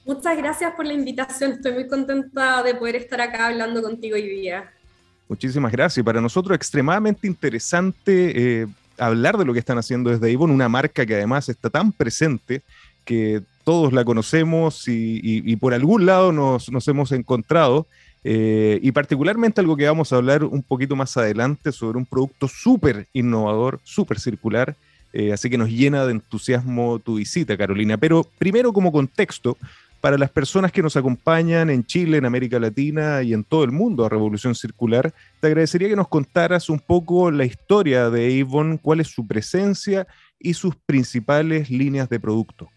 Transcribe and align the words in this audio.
Muchas 0.06 0.38
gracias 0.38 0.74
por 0.76 0.86
la 0.86 0.94
invitación. 0.94 1.54
Estoy 1.54 1.74
muy 1.74 1.88
contenta 1.88 2.62
de 2.64 2.76
poder 2.76 2.96
estar 2.96 3.22
acá 3.22 3.48
hablando 3.48 3.82
contigo 3.82 4.16
hoy 4.16 4.28
día. 4.28 4.72
Muchísimas 5.30 5.72
gracias. 5.72 6.06
Para 6.06 6.20
nosotros 6.20 6.56
extremadamente 6.56 7.26
interesante 7.26 8.62
eh, 8.62 8.68
hablar 8.98 9.38
de 9.38 9.46
lo 9.46 9.54
que 9.54 9.60
están 9.60 9.78
haciendo 9.78 10.10
desde 10.10 10.34
Avon, 10.34 10.52
una 10.52 10.68
marca 10.68 11.06
que 11.06 11.16
además 11.16 11.48
está 11.50 11.70
tan 11.70 11.92
presente 11.92 12.62
que 13.06 13.42
todos 13.64 13.94
la 13.94 14.04
conocemos 14.06 14.84
y, 14.88 15.56
por 15.58 15.74
algún 15.74 16.06
lado 16.06 16.32
nos, 16.32 16.88
hemos 16.88 17.12
encontrado. 17.12 17.88
Eh, 18.26 18.80
y 18.82 18.94
particularmente 18.94 19.60
algo 19.60 19.76
que 19.76 19.86
vamos 19.86 20.14
a 20.14 20.16
hablar 20.16 20.46
un 20.46 20.64
poquito 20.64 20.96
más 20.96 21.18
adelante 21.18 21.74
sobre 21.74 21.98
un 21.98 22.06
producto 22.06 22.48
súper 22.48 23.08
innovador, 23.12 23.82
súper 23.84 24.18
circular, 24.18 24.78
eh, 25.12 25.34
así 25.34 25.50
que 25.50 25.58
nos 25.58 25.70
llena 25.70 26.06
de 26.06 26.14
entusiasmo 26.14 27.00
tu 27.00 27.16
visita, 27.16 27.58
Carolina. 27.58 27.98
Pero 27.98 28.26
primero 28.38 28.72
como 28.72 28.94
contexto, 28.94 29.58
para 30.04 30.18
las 30.18 30.32
personas 30.32 30.74
que 30.74 30.82
nos 30.82 30.98
acompañan 30.98 31.70
en 31.70 31.86
Chile, 31.86 32.18
en 32.18 32.26
América 32.26 32.60
Latina 32.60 33.24
y 33.24 33.34
en 33.34 33.46
todo 33.46 33.64
el 33.64 33.72
mundo 33.72 34.04
a 34.04 34.10
Revolución 34.10 34.54
Circular, 34.54 35.14
te 35.40 35.48
agradecería 35.48 35.88
que 35.88 35.96
nos 35.96 36.10
contaras 36.10 36.70
un 36.70 36.80
poco 36.80 37.32
la 37.32 37.46
historia 37.46 38.10
de 38.10 38.42
Avon, 38.42 38.78
cuál 38.78 39.00
es 39.00 39.08
su 39.08 39.26
presencia 39.26 40.06
y 40.38 40.56
sus 40.56 40.76
principales 40.76 41.70
líneas 41.70 42.10
de 42.10 42.20
producto. 42.20 42.70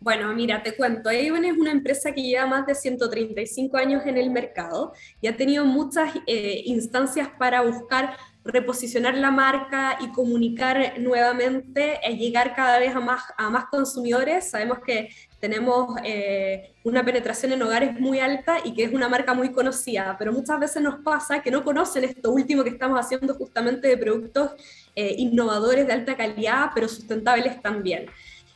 Bueno, 0.00 0.32
mira, 0.32 0.62
te 0.62 0.74
cuento, 0.74 1.10
Avon 1.10 1.44
es 1.44 1.58
una 1.58 1.72
empresa 1.72 2.12
que 2.12 2.22
lleva 2.22 2.46
más 2.46 2.64
de 2.66 2.74
135 2.74 3.76
años 3.76 4.06
en 4.06 4.16
el 4.16 4.30
mercado 4.30 4.94
y 5.20 5.26
ha 5.26 5.36
tenido 5.36 5.66
muchas 5.66 6.14
eh, 6.26 6.62
instancias 6.64 7.28
para 7.38 7.60
buscar 7.60 8.16
reposicionar 8.42 9.14
la 9.14 9.30
marca 9.30 9.98
y 10.00 10.10
comunicar 10.12 10.98
nuevamente, 10.98 12.00
y 12.08 12.16
llegar 12.16 12.54
cada 12.54 12.78
vez 12.78 12.96
a 12.96 13.00
más, 13.00 13.24
a 13.36 13.50
más 13.50 13.66
consumidores. 13.66 14.48
Sabemos 14.48 14.78
que 14.78 15.10
tenemos 15.38 15.94
eh, 16.02 16.72
una 16.82 17.04
penetración 17.04 17.52
en 17.52 17.60
hogares 17.60 18.00
muy 18.00 18.20
alta 18.20 18.56
y 18.64 18.72
que 18.72 18.84
es 18.84 18.94
una 18.94 19.10
marca 19.10 19.34
muy 19.34 19.52
conocida, 19.52 20.16
pero 20.18 20.32
muchas 20.32 20.58
veces 20.58 20.82
nos 20.82 21.00
pasa 21.00 21.42
que 21.42 21.50
no 21.50 21.62
conocen 21.62 22.04
esto 22.04 22.30
último 22.30 22.64
que 22.64 22.70
estamos 22.70 22.98
haciendo 22.98 23.34
justamente 23.34 23.88
de 23.88 23.98
productos 23.98 24.52
eh, 24.96 25.14
innovadores 25.18 25.86
de 25.86 25.92
alta 25.92 26.16
calidad, 26.16 26.70
pero 26.74 26.88
sustentables 26.88 27.60
también. 27.60 28.06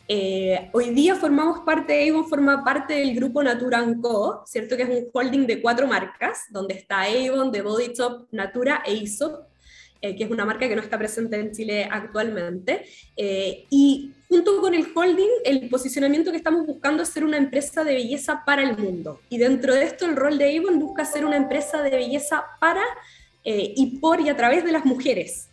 Eh, 0.07 0.69
hoy 0.73 0.91
día 0.91 1.15
formamos 1.15 1.61
parte, 1.61 2.09
Avon 2.09 2.29
forma 2.29 2.63
parte 2.63 2.93
del 2.95 3.15
grupo 3.15 3.43
Natura 3.43 3.83
Co, 4.03 4.43
¿cierto? 4.47 4.77
Que 4.77 4.83
es 4.83 4.89
un 4.91 5.09
holding 5.11 5.47
de 5.47 5.63
cuatro 5.63 5.87
marcas, 5.87 6.45
donde 6.51 6.75
está 6.75 7.03
Avon, 7.03 7.51
The 7.51 7.63
Body 7.63 7.95
Top, 7.95 8.27
Natura 8.31 8.83
e 8.85 8.95
Isop, 8.95 9.47
eh, 10.03 10.15
que 10.15 10.25
es 10.25 10.31
una 10.31 10.45
marca 10.45 10.69
que 10.69 10.77
no 10.77 10.83
está 10.83 10.99
presente 10.99 11.41
en 11.41 11.53
Chile 11.53 11.89
actualmente. 11.91 12.85
Eh, 13.17 13.65
y 13.71 14.13
junto 14.29 14.61
con 14.61 14.75
el 14.75 14.87
holding, 14.95 15.31
el 15.43 15.71
posicionamiento 15.71 16.31
que 16.31 16.37
estamos 16.37 16.67
buscando 16.67 17.03
es 17.03 17.09
ser 17.09 17.25
una 17.25 17.39
empresa 17.39 17.83
de 17.83 17.95
belleza 17.95 18.43
para 18.45 18.63
el 18.63 18.77
mundo. 18.77 19.21
Y 19.31 19.39
dentro 19.39 19.75
de 19.75 19.85
esto, 19.85 20.05
el 20.05 20.17
rol 20.17 20.37
de 20.37 20.59
Avon 20.59 20.79
busca 20.79 21.07
ser 21.07 21.25
una 21.25 21.37
empresa 21.37 21.81
de 21.83 21.91
belleza 21.91 22.45
para 22.61 22.83
y 23.47 23.99
por 23.99 24.23
y 24.23 24.31
a 24.31 24.37
través 24.37 24.65
de 24.65 24.73
las 24.73 24.87
mujeres. 24.87 25.51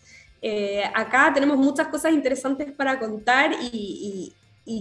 acá 0.93 1.29
tenemos 1.33 1.57
muchas 1.57 1.89
cosas 1.89 2.13
interesantes 2.13 2.71
para 2.71 2.97
contar 2.97 3.51
y, 3.51 3.67
y 3.73 4.33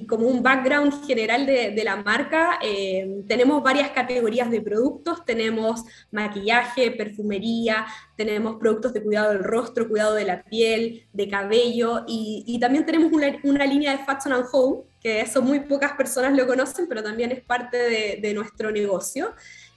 como 0.06 0.26
un 0.26 0.42
background 0.42 1.06
general 1.06 1.46
de, 1.46 1.82
la 1.84 1.96
marca, 1.96 2.58
eh, 2.62 3.22
tenemos 3.26 3.62
varias 3.62 3.90
categorías 3.90 4.50
de 4.50 4.60
productos, 4.60 5.24
tenemos 5.24 5.84
maquillaje, 6.10 6.90
perfumería, 6.90 7.86
tenemos 8.16 8.56
productos 8.56 8.92
de 8.92 9.02
cuidado 9.02 9.32
del 9.32 9.42
rostro, 9.42 9.88
cuidado 9.88 10.14
de 10.14 10.24
la 10.24 10.42
piel, 10.42 11.06
de 11.12 11.28
cabello, 11.28 12.04
y, 12.06 12.58
también 12.60 12.84
tenemos 12.84 13.10
una, 13.12 13.64
línea 13.66 13.96
de 13.96 14.04
Fashion 14.04 14.34
and 14.34 14.46
Home, 14.52 14.82
que 15.02 15.22
eso 15.22 15.40
muy 15.40 15.60
pocas 15.60 15.92
personas 15.92 16.36
lo 16.36 16.46
conocen, 16.46 16.86
pero 16.86 17.02
también 17.02 17.32
es 17.32 17.40
parte 17.40 17.78
de, 18.20 18.34
nuestro 18.34 18.70
negocio. 18.70 19.32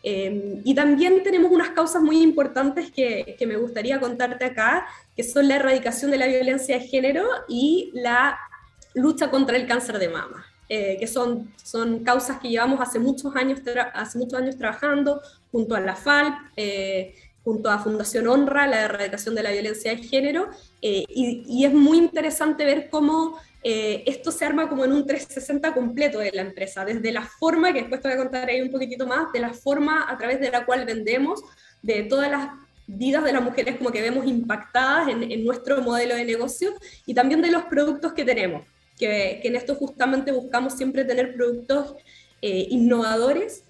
Eh, 0.05 0.59
y 0.65 0.75
también 0.75 1.23
tenemos 1.23 1.49
unas 1.49 1.69
causas 1.69 2.01
muy 2.01 2.21
importantes 2.21 2.91
que, 2.91 3.37
que 3.39 3.47
me 3.47 3.55
gustaría 3.55 4.01
contarte 4.01 4.43
acá, 4.43 4.85
que 5.15 5.23
son 5.23 5.47
la 5.47 5.55
erradicación 5.55 6.11
de 6.11 6.17
la 6.17 6.27
violencia 6.27 6.77
de 6.77 6.85
género 6.85 7.25
y 7.47 7.89
la 7.93 8.37
lucha 8.93 9.29
contra 9.29 9.57
el 9.57 9.67
cáncer 9.67 9.99
de 9.99 10.09
mama, 10.09 10.45
eh, 10.69 10.97
que 10.99 11.07
son, 11.07 11.51
son 11.61 12.03
causas 12.03 12.39
que 12.39 12.49
llevamos 12.49 12.79
hace 12.79 12.99
muchos 12.99 13.35
años, 13.35 13.59
hace 13.93 14.17
muchos 14.17 14.39
años 14.39 14.57
trabajando 14.57 15.21
junto 15.51 15.75
a 15.75 15.79
la 15.79 15.95
FALP, 15.95 16.33
eh, 16.55 17.15
junto 17.43 17.69
a 17.69 17.79
Fundación 17.79 18.27
Honra, 18.27 18.67
la 18.67 18.81
erradicación 18.83 19.35
de 19.35 19.43
la 19.43 19.51
violencia 19.51 19.93
de 19.93 20.01
género, 20.01 20.49
eh, 20.81 21.03
y, 21.09 21.65
es 21.65 21.73
muy 21.73 21.97
interesante 21.97 22.63
ver 22.63 22.89
cómo 22.89 23.37
esto 23.65 24.29
se 24.29 24.43
arma 24.43 24.67
como 24.67 24.83
en 24.83 24.91
un 24.91 25.07
360 25.07 25.73
completo 25.73 26.19
de 26.19 26.33
la 26.33 26.41
empresa, 26.41 26.83
desde 26.83 27.13
la 27.13 27.21
forma, 27.21 27.71
que 27.71 27.79
después 27.79 28.01
te 28.01 28.09
voy 28.09 28.15
a 28.15 28.21
contar 28.21 28.49
ahí 28.49 28.61
un 28.61 28.69
poquitito 28.69 29.07
más, 29.07 29.31
de 29.31 29.39
la 29.39 29.53
forma 29.53 30.05
a 30.09 30.17
través 30.17 30.41
de 30.41 30.51
la 30.51 30.65
cual 30.65 30.85
vendemos, 30.85 31.41
de 31.81 32.03
todas 32.03 32.29
las 32.29 32.49
vidas 32.87 33.23
de 33.23 33.31
las 33.31 33.41
mujeres 33.41 33.77
como 33.77 33.91
que 33.91 34.01
vemos 34.01 34.25
impactadas 34.25 35.07
en, 35.07 35.31
en 35.31 35.45
nuestro 35.45 35.81
modelo 35.81 36.15
de 36.15 36.25
negocio 36.25 36.73
y 37.05 37.13
también 37.13 37.41
de 37.41 37.51
los 37.51 37.63
productos 37.63 38.11
que 38.11 38.25
tenemos 38.25 38.63
que, 38.97 39.41
en 39.43 39.55
esto 39.55 39.75
justamente 39.75 40.31
buscamos 40.31 40.73
siempre 40.73 41.05
tener 41.05 41.33
productos 41.33 41.95
eh, 42.41 42.67
innovadores, 42.69 43.63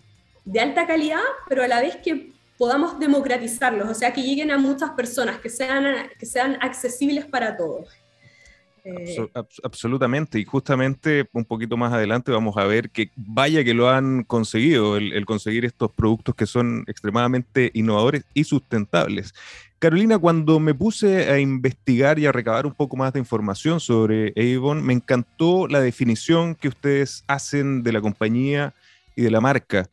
de 0.46 0.60
alta 0.60 0.86
calidad, 0.86 1.22
pero 1.48 1.64
a 1.64 1.68
la 1.68 1.80
vez 1.80 1.96
que 1.98 2.34
podamos 2.58 3.00
democratizarlos, 3.00 3.90
o 3.90 3.94
sea, 3.94 4.14
que 4.14 4.22
lleguen 4.22 4.52
a 4.52 4.58
muchas 4.58 4.92
personas, 4.92 5.40
que 5.40 5.50
sean, 5.50 6.10
que 6.20 6.26
sean 6.26 6.58
accesibles 6.62 7.26
para 7.26 7.56
todos. 7.56 7.88
Eh, 8.86 9.30
absolutamente, 9.64 10.40
y 10.40 10.44
justamente 10.44 11.26
un 11.32 11.46
poquito 11.46 11.78
más 11.78 11.94
adelante 11.94 12.34
vamos 12.34 12.58
a 12.58 12.66
ver 12.66 12.90
que 12.90 13.12
vaya 13.16 13.64
que 13.64 13.74
lo 13.74 13.90
han 13.90 14.24
conseguido, 14.24 14.98
el, 14.98 15.26
conseguir 15.26 15.64
estos 15.64 15.90
productos 15.92 16.36
que 16.36 16.46
son 16.46 16.84
extremadamente 16.88 17.72
innovadores 17.74 18.26
y 18.34 18.44
sustentables. 18.44 19.34
Carolina, 19.80 20.18
cuando 20.18 20.60
me 20.60 20.74
puse 20.74 21.30
a 21.32 21.40
investigar 21.40 22.20
y 22.20 22.26
a 22.26 22.34
recabar 22.34 22.66
un 22.66 22.74
poco 22.74 22.98
más 22.98 23.14
de 23.14 23.20
información 23.20 23.80
sobre 23.80 24.34
Avon, 24.36 24.84
me 24.84 24.94
encantó 24.94 25.68
la 25.68 25.80
definición 25.80 26.56
que 26.56 26.68
ustedes 26.68 27.24
hacen 27.28 27.84
de 27.84 27.94
la 27.94 28.02
compañía 28.02 28.74
y 29.16 29.22
de 29.22 29.32
la 29.32 29.40
marca. 29.40 29.90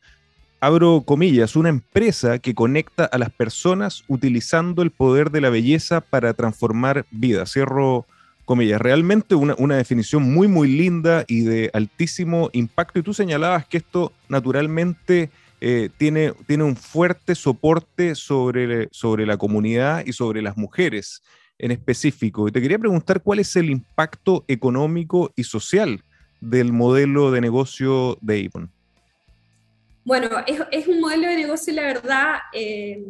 Abro 0.59 1.03
comillas, 1.05 1.55
una 1.55 1.69
empresa 1.69 2.39
que 2.39 2.53
conecta 2.53 3.05
a 3.05 3.17
las 3.17 3.31
personas 3.31 4.03
utilizando 4.07 4.81
el 4.81 4.91
poder 4.91 5.31
de 5.31 5.41
la 5.41 5.49
belleza 5.49 6.01
para 6.01 6.33
transformar 6.33 7.05
vidas. 7.09 7.51
Cierro 7.51 8.05
comillas. 8.45 8.81
Realmente 8.81 9.35
una, 9.35 9.55
una, 9.57 9.77
definición 9.77 10.23
muy, 10.23 10.47
muy 10.47 10.69
linda 10.69 11.23
y 11.27 11.41
de 11.41 11.69
altísimo 11.73 12.49
impacto. 12.53 12.99
Y 12.99 13.03
tú 13.03 13.13
señalabas 13.13 13.65
que 13.65 13.77
esto 13.77 14.11
naturalmente 14.29 15.29
eh, 15.63 15.89
tiene, 15.97 16.33
tiene 16.47 16.63
un 16.63 16.75
fuerte 16.75 17.35
soporte 17.35 18.15
sobre, 18.15 18.89
sobre 18.91 19.27
la 19.27 19.37
comunidad 19.37 20.03
y 20.05 20.11
sobre 20.11 20.41
las 20.41 20.57
mujeres 20.57 21.21
en 21.59 21.69
específico. 21.69 22.47
Y 22.47 22.51
te 22.51 22.61
quería 22.61 22.79
preguntar 22.79 23.21
cuál 23.21 23.39
es 23.39 23.55
el 23.55 23.69
impacto 23.69 24.43
económico 24.47 25.31
y 25.35 25.43
social 25.43 26.03
del 26.39 26.73
modelo 26.73 27.29
de 27.29 27.41
negocio 27.41 28.17
de 28.21 28.49
Avon. 28.51 28.71
Bueno, 30.03 30.29
es, 30.47 30.87
un 30.87 30.99
modelo 30.99 31.27
de 31.27 31.35
negocio, 31.35 31.73
la 31.73 31.83
verdad, 31.83 32.35
eh, 32.53 33.03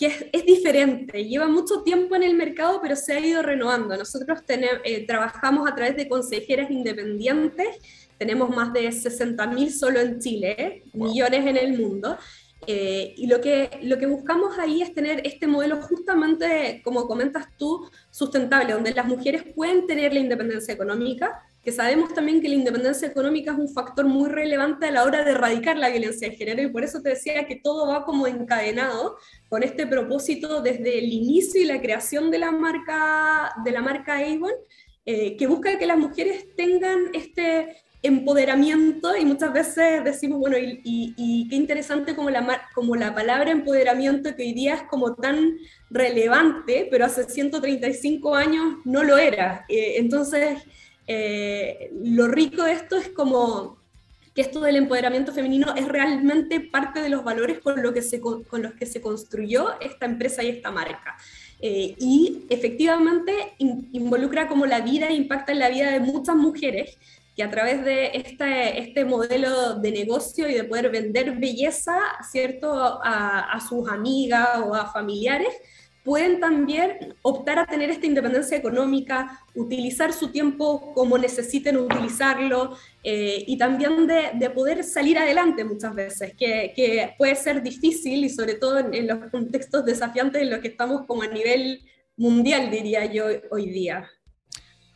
que 0.00 0.30
es, 0.32 0.46
diferente, 0.46 1.26
lleva 1.26 1.46
mucho 1.46 1.82
tiempo 1.82 2.16
en 2.16 2.22
el 2.22 2.34
mercado, 2.34 2.80
pero 2.80 2.96
se 2.96 3.12
ha 3.12 3.20
ido 3.20 3.42
renovando. 3.42 3.94
Nosotros 3.98 4.46
tenemos, 4.46 4.78
eh, 4.82 5.06
trabajamos 5.06 5.70
a 5.70 5.74
través 5.74 5.94
de 5.94 6.08
consejeras 6.08 6.70
independientes, 6.70 7.68
tenemos 8.16 8.48
más 8.48 8.72
de 8.72 8.88
60.000 8.88 9.68
solo 9.68 10.00
en 10.00 10.18
Chile, 10.18 10.84
millones 10.94 11.46
en 11.46 11.58
el 11.58 11.78
mundo, 11.78 12.16
eh, 12.66 13.12
y 13.14 13.26
lo 13.26 13.42
que, 13.42 13.68
lo 13.82 13.98
que 13.98 14.06
buscamos 14.06 14.58
ahí 14.58 14.80
es 14.80 14.94
tener 14.94 15.20
este 15.26 15.46
modelo 15.46 15.82
justamente, 15.82 16.80
como 16.82 17.06
comentas 17.06 17.48
tú, 17.58 17.86
sustentable, 18.10 18.72
donde 18.72 18.94
las 18.94 19.06
mujeres 19.06 19.44
pueden 19.54 19.86
tener 19.86 20.14
la 20.14 20.20
independencia 20.20 20.72
económica, 20.72 21.42
que 21.62 21.72
sabemos 21.72 22.14
también 22.14 22.40
que 22.40 22.48
la 22.48 22.54
independencia 22.54 23.08
económica 23.08 23.52
es 23.52 23.58
un 23.58 23.68
factor 23.68 24.06
muy 24.06 24.30
relevante 24.30 24.86
a 24.86 24.90
la 24.90 25.04
hora 25.04 25.24
de 25.24 25.32
erradicar 25.32 25.76
la 25.76 25.90
violencia 25.90 26.28
de 26.28 26.36
género, 26.36 26.62
y 26.62 26.70
por 26.70 26.84
eso 26.84 27.02
te 27.02 27.10
decía 27.10 27.46
que 27.46 27.56
todo 27.56 27.86
va 27.88 28.04
como 28.04 28.26
encadenado 28.26 29.16
con 29.48 29.62
este 29.62 29.86
propósito 29.86 30.62
desde 30.62 30.98
el 30.98 31.12
inicio 31.12 31.60
y 31.60 31.66
la 31.66 31.80
creación 31.80 32.30
de 32.30 32.38
la 32.38 32.50
marca, 32.50 33.52
de 33.62 33.70
la 33.72 33.82
marca 33.82 34.18
Avon, 34.18 34.52
eh, 35.04 35.36
que 35.36 35.46
busca 35.46 35.78
que 35.78 35.86
las 35.86 35.98
mujeres 35.98 36.46
tengan 36.56 37.10
este 37.12 37.76
empoderamiento 38.02 39.14
y 39.16 39.24
muchas 39.24 39.52
veces 39.52 40.02
decimos, 40.04 40.38
bueno, 40.38 40.56
y, 40.58 41.46
qué 41.48 41.56
interesante 41.56 42.14
como 42.16 42.30
la, 42.30 42.62
como 42.74 42.96
la 42.96 43.14
palabra 43.14 43.50
empoderamiento 43.50 44.34
que 44.34 44.44
hoy 44.44 44.52
día 44.52 44.74
es 44.74 44.82
como 44.84 45.14
tan 45.14 45.58
relevante, 45.90 46.88
pero 46.90 47.04
hace 47.04 47.24
135 47.24 48.34
años 48.34 48.76
no 48.84 49.02
lo 49.02 49.18
era. 49.18 49.64
Eh, 49.68 49.96
entonces, 49.98 50.58
eh, 51.12 51.90
lo 52.04 52.28
rico 52.28 52.62
de 52.62 52.70
esto 52.70 52.96
es 52.96 53.08
como 53.08 53.78
que 54.32 54.42
esto 54.42 54.60
del 54.60 54.76
empoderamiento 54.76 55.32
femenino 55.32 55.74
es 55.74 55.88
realmente 55.88 56.60
parte 56.60 57.00
de 57.00 57.08
los 57.08 57.24
valores 57.24 57.58
con, 57.58 57.82
lo 57.82 57.92
que 57.92 58.00
se, 58.00 58.20
con 58.20 58.62
los 58.62 58.74
que 58.74 58.86
se 58.86 59.00
construyó 59.00 59.80
esta 59.80 60.06
empresa 60.06 60.44
y 60.44 60.50
esta 60.50 60.70
marca. 60.70 61.16
Eh, 61.60 61.96
y 61.98 62.46
efectivamente 62.48 63.32
involucra 63.58 64.46
como 64.46 64.66
la 64.66 64.82
vida 64.82 65.08
e 65.08 65.14
impacta 65.14 65.50
en 65.50 65.58
la 65.58 65.68
vida 65.68 65.90
de 65.90 65.98
muchas 65.98 66.36
mujeres 66.36 66.96
que 67.34 67.42
a 67.42 67.50
través 67.50 67.84
de 67.84 68.12
este, 68.14 68.78
este 68.78 69.04
modelo 69.04 69.80
de 69.80 69.90
negocio 69.90 70.48
y 70.48 70.54
de 70.54 70.62
poder 70.62 70.90
vender 70.90 71.32
belleza, 71.38 71.98
¿cierto?, 72.30 72.72
a, 72.72 73.50
a 73.50 73.60
sus 73.68 73.88
amigas 73.88 74.60
o 74.64 74.76
a 74.76 74.92
familiares, 74.92 75.52
pueden 76.04 76.40
también 76.40 77.14
optar 77.22 77.58
a 77.58 77.66
tener 77.66 77.90
esta 77.90 78.06
independencia 78.06 78.56
económica, 78.56 79.40
utilizar 79.54 80.12
su 80.12 80.28
tiempo 80.28 80.92
como 80.94 81.18
necesiten 81.18 81.76
utilizarlo 81.76 82.76
eh, 83.04 83.44
y 83.46 83.58
también 83.58 84.06
de, 84.06 84.30
de, 84.34 84.50
poder 84.50 84.84
salir 84.84 85.18
adelante 85.18 85.64
muchas 85.64 85.94
veces, 85.94 86.34
que, 86.36 86.72
que 86.74 87.14
puede 87.18 87.34
ser 87.34 87.62
difícil 87.62 88.24
y 88.24 88.30
sobre 88.30 88.54
todo 88.54 88.78
en, 88.78 88.94
en, 88.94 89.06
los 89.06 89.30
contextos 89.30 89.84
desafiantes 89.84 90.42
en 90.42 90.50
los 90.50 90.60
que 90.60 90.68
estamos 90.68 91.06
como 91.06 91.22
a 91.22 91.26
nivel 91.26 91.82
mundial, 92.16 92.70
diría 92.70 93.06
yo, 93.06 93.26
hoy 93.50 93.70
día. 93.70 94.08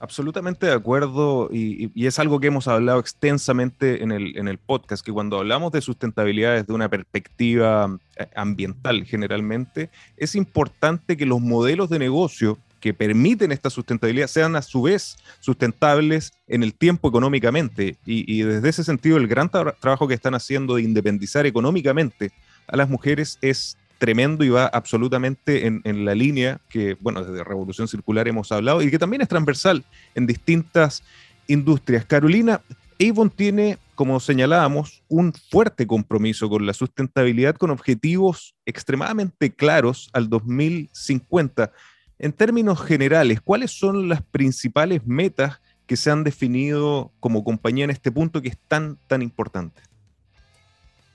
Absolutamente 0.01 0.67
de 0.67 0.73
acuerdo 0.73 1.49
y, 1.53 1.91
es 2.07 2.19
algo 2.19 2.41
que 2.41 2.49
hemos 2.49 2.69
hablado 2.69 3.01
extensamente 3.01 4.03
en 4.03 4.13
el, 4.13 4.37
en 4.37 4.49
el 4.49 4.59
podcast, 4.59 5.05
que 5.05 5.13
cuando 5.13 5.39
hablamos 5.39 5.73
de 5.73 5.81
sustentabilidad 5.81 6.55
desde 6.55 6.73
una 6.73 6.89
perspectiva 6.89 7.97
eh, 8.17 8.27
ambiental 8.35 9.05
generalmente, 9.05 9.91
es 10.17 10.35
importante 10.35 11.17
que 11.17 11.27
los 11.27 11.41
modelos 11.41 11.89
de 11.89 11.99
negocio 11.99 12.59
que 12.85 12.93
permiten 12.93 13.51
esta 13.51 13.71
sustentabilidad 13.71 14.27
sean 14.27 14.57
a 14.57 14.61
su 14.61 14.83
vez 14.83 15.17
sustentables 15.41 16.35
en 16.47 16.63
el 16.63 16.75
tiempo 16.75 17.09
económicamente. 17.09 17.97
Y, 18.05 18.43
desde 18.43 18.69
ese 18.69 18.85
sentido, 18.85 19.17
el 19.17 19.27
gran 19.27 19.49
trabajo 19.49 20.07
que 20.07 20.13
están 20.13 20.35
haciendo 20.35 20.75
de 20.75 20.83
independizar 20.83 21.47
económicamente 21.47 22.31
a 22.67 22.77
las 22.77 22.91
mujeres 22.91 23.39
es 23.41 23.79
tremendo 23.99 24.45
y 24.45 24.49
va 24.49 24.67
absolutamente 24.67 25.67
en, 25.67 26.05
la 26.05 26.15
línea 26.15 26.61
que, 26.69 26.97
bueno, 27.01 27.25
desde 27.25 27.45
Revolución 27.45 27.89
Circular 27.89 28.29
hemos 28.29 28.53
hablado 28.53 28.83
y 28.83 28.91
que 28.91 28.99
también 28.99 29.23
es 29.23 29.29
transversal 29.29 29.85
en 30.15 30.27
distintas 30.27 31.03
industrias. 31.47 32.05
Carolina, 32.05 32.61
Avon 33.01 33.31
tiene, 33.31 33.79
como 33.95 34.21
señalábamos, 34.21 35.03
un 35.09 35.33
fuerte 35.33 35.87
compromiso 35.87 36.49
con 36.49 36.67
la 36.67 36.75
sustentabilidad 36.75 37.57
con 37.57 37.71
objetivos 37.71 38.55
extremadamente 38.67 39.53
claros 39.53 40.11
al 40.13 40.29
2050. 40.29 41.73
En 42.19 42.33
términos 42.33 42.81
generales, 42.81 43.41
¿cuáles 43.41 43.73
son 43.73 44.09
las 44.09 44.23
principales 44.23 45.07
metas 45.07 45.61
que 45.87 45.97
se 45.97 46.11
han 46.11 46.25
definido 46.25 47.13
como 47.21 47.45
compañía 47.45 47.85
en 47.85 47.91
este 47.91 48.11
punto 48.11 48.41
que 48.41 48.49
es 48.49 48.59
tan, 48.69 48.99
tan 49.07 49.23
importante? 49.23 49.83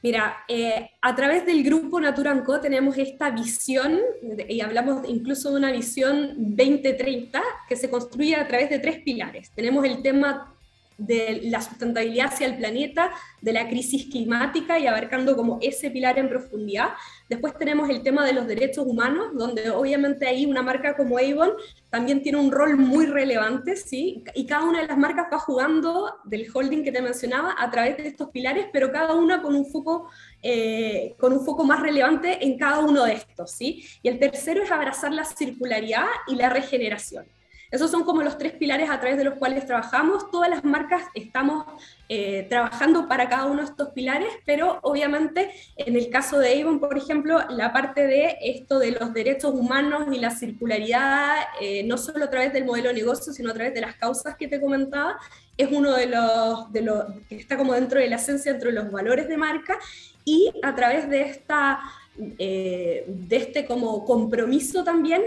Mira, 0.01 0.38
eh, 0.48 0.92
a 1.01 1.16
través 1.16 1.46
del 1.46 1.63
grupo 1.63 2.00
Natura 2.00 2.42
Co 2.44 2.62
tenemos 2.62 2.98
esta 2.98 3.31
visión, 3.31 4.00
y 4.48 4.62
hablamos 4.62 5.07
incluso 5.07 5.51
de 5.51 5.57
una 5.57 5.72
visión 5.72 6.36
2030, 6.38 7.42
que 7.68 7.75
se 7.75 7.90
construye 7.90 8.36
a 8.36 8.48
través 8.48 8.69
de 8.69 8.80
tres 8.80 9.00
pilares. 9.00 9.51
Tenemos 9.51 9.84
el 9.86 10.01
tema 10.01 10.56
de 11.00 11.42
la 11.46 11.62
sustentabilidad 11.62 12.28
hacia 12.28 12.46
el 12.46 12.57
planeta, 12.57 13.10
de 13.42 13.54
la 13.54 13.68
crisis 13.68 14.07
climática 14.12 14.78
y 14.78 14.86
abarcando 14.86 15.36
como 15.36 15.57
ese 15.62 15.90
pilar 15.90 16.19
en 16.19 16.30
profundidad. 16.30 16.90
Después 17.30 17.57
tenemos 17.57 17.90
el 17.90 18.04
tema 18.04 18.25
de 18.25 18.34
los 18.34 18.46
derechos 18.46 18.86
humanos, 18.86 19.28
donde 19.34 19.69
obviamente 19.69 20.28
ahí 20.28 20.46
una 20.46 20.62
marca 20.62 20.96
como 20.98 21.18
Avon 21.18 21.54
también 21.90 22.22
tiene 22.22 22.38
un 22.38 22.51
rol 22.51 22.78
muy 22.78 23.06
relevante, 23.06 23.78
¿sí? 23.78 24.24
Y 24.36 24.46
cada 24.46 24.66
una 24.66 24.81
de 24.81 24.88
las 24.88 24.98
marcas 24.98 25.28
va 25.31 25.40
jugando 25.40 26.18
del 26.25 26.48
holding 26.54 26.84
que 26.84 26.92
te 26.92 27.02
mencionaba 27.02 27.56
a 27.57 27.72
través 27.72 27.98
de 27.98 28.07
estos 28.07 28.30
pilares, 28.30 28.68
pero 28.74 28.92
cada 28.92 29.16
una 29.16 29.42
con 29.42 29.56
un 29.56 29.66
foco, 29.66 30.10
eh, 30.44 31.16
con 31.18 31.31
un 31.31 31.45
foco 31.45 31.63
más 31.63 31.80
relevante 31.80 32.45
en 32.45 32.57
cada 32.57 32.80
uno 32.80 33.06
de 33.06 33.13
estos, 33.13 33.52
¿sí? 33.52 33.86
Y 34.04 34.10
el 34.10 34.19
tercero 34.19 34.63
es 34.63 34.72
abrazar 34.72 35.13
la 35.13 35.24
circularidad 35.24 36.07
y 36.28 36.36
la 36.36 36.50
regeneración. 36.50 37.25
Esos 37.71 37.92
son 37.92 38.04
como 38.04 38.24
los 38.24 38.38
tres 38.38 38.54
pilares 38.54 38.89
a 38.89 39.00
través 39.00 39.18
de 39.18 39.24
los 39.24 39.36
cuales 39.36 39.66
trabajamos. 39.66 40.31
Todas 40.31 40.50
las 40.50 40.63
marcas 40.63 41.04
estamos 41.13 41.66
eh, 42.07 42.48
trabajando 42.50 43.07
para 43.07 43.30
cada 43.30 43.45
uno 43.45 43.62
de 43.62 43.68
estos 43.68 43.89
pilares, 43.89 44.30
pero 44.44 44.80
obviamente 44.81 45.51
en 45.75 45.95
el 45.95 46.10
caso 46.10 46.39
de 46.39 46.60
Avon, 46.60 46.80
por 46.80 46.98
ejemplo, 46.98 47.39
la 47.50 47.71
parte 47.71 48.07
de 48.07 48.38
esto 48.42 48.80
de 48.80 48.92
los 48.92 49.13
derechos 49.13 49.54
humanos 49.54 50.07
y 50.12 50.19
la 50.19 50.31
circularidad, 50.31 51.36
eh, 51.62 51.83
no 51.83 51.98
solo 52.00 52.25
a 52.25 52.30
través 52.31 52.54
del 52.54 52.66
modelo 52.66 52.89
de 52.89 52.95
negocio, 52.95 53.31
sino 53.33 53.51
a 53.51 53.54
través 53.54 53.75
de 53.75 53.81
las 53.81 53.95
causas 53.95 54.36
que 54.36 54.48
te 54.48 54.60
comentaba, 54.60 55.19
es 55.56 55.69
uno 55.71 55.94
de 55.94 56.07
los, 56.07 56.68
que 57.27 57.36
está 57.36 57.56
como 57.56 57.74
dentro 57.74 58.00
de 58.00 58.10
la 58.10 58.16
esencia, 58.16 58.51
dentro 58.51 58.69
de 58.69 58.75
los 58.75 58.92
valores 58.92 59.27
de 59.27 59.38
marca, 59.38 59.77
y 60.25 60.51
a 60.63 60.74
través 60.75 61.10
de 61.10 61.21
esta... 61.21 61.80
Eh, 62.38 63.06
de 63.07 63.38
este 63.38 63.66
como 63.66 64.04
compromiso 64.04 64.83
también 64.83 65.21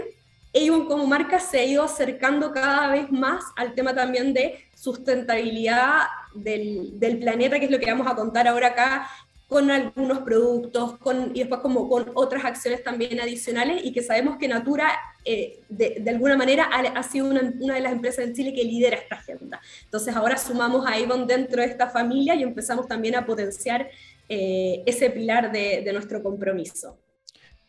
Avon 0.55 0.85
como 0.85 1.07
marca 1.07 1.39
se 1.39 1.59
ha 1.59 1.65
ido 1.65 1.83
acercando 1.83 2.51
cada 2.51 2.89
vez 2.89 3.11
más 3.11 3.43
al 3.55 3.73
tema 3.73 3.95
también 3.95 4.33
de 4.33 4.59
sustentabilidad 4.75 6.03
del, 6.35 7.17
planeta, 7.19 7.59
que 7.59 7.65
es 7.65 7.71
lo 7.71 7.79
que 7.79 7.91
vamos 7.91 8.07
a 8.07 8.15
contar 8.15 8.47
ahora 8.47 8.67
acá, 8.67 9.09
con 9.47 9.69
algunos 9.69 10.19
productos 10.19 10.97
con, 10.97 11.31
y 11.35 11.39
después 11.39 11.61
como 11.61 11.87
con 11.87 12.11
otras 12.15 12.43
acciones 12.45 12.83
también 12.83 13.19
adicionales 13.19 13.83
y 13.83 13.91
que 13.91 14.01
sabemos 14.01 14.37
que 14.37 14.47
Natura 14.47 14.91
eh, 15.25 15.59
de, 15.69 16.03
alguna 16.07 16.35
manera 16.35 16.65
ha, 16.65 17.03
sido 17.03 17.27
una, 17.27 17.75
de 17.75 17.79
las 17.79 17.91
empresas 17.91 18.25
en 18.25 18.33
Chile 18.33 18.53
que 18.53 18.63
lidera 18.63 18.97
esta 18.97 19.15
agenda. 19.15 19.61
Entonces 19.83 20.15
ahora 20.15 20.37
sumamos 20.37 20.87
a 20.87 20.93
Avon 20.93 21.27
dentro 21.27 21.61
de 21.61 21.67
esta 21.67 21.89
familia 21.89 22.35
y 22.35 22.43
empezamos 22.43 22.87
también 22.87 23.15
a 23.15 23.25
potenciar 23.25 23.89
eh, 24.27 24.81
ese 24.85 25.09
pilar 25.11 25.51
de 25.51 25.91
nuestro 25.93 26.23
compromiso. 26.23 26.97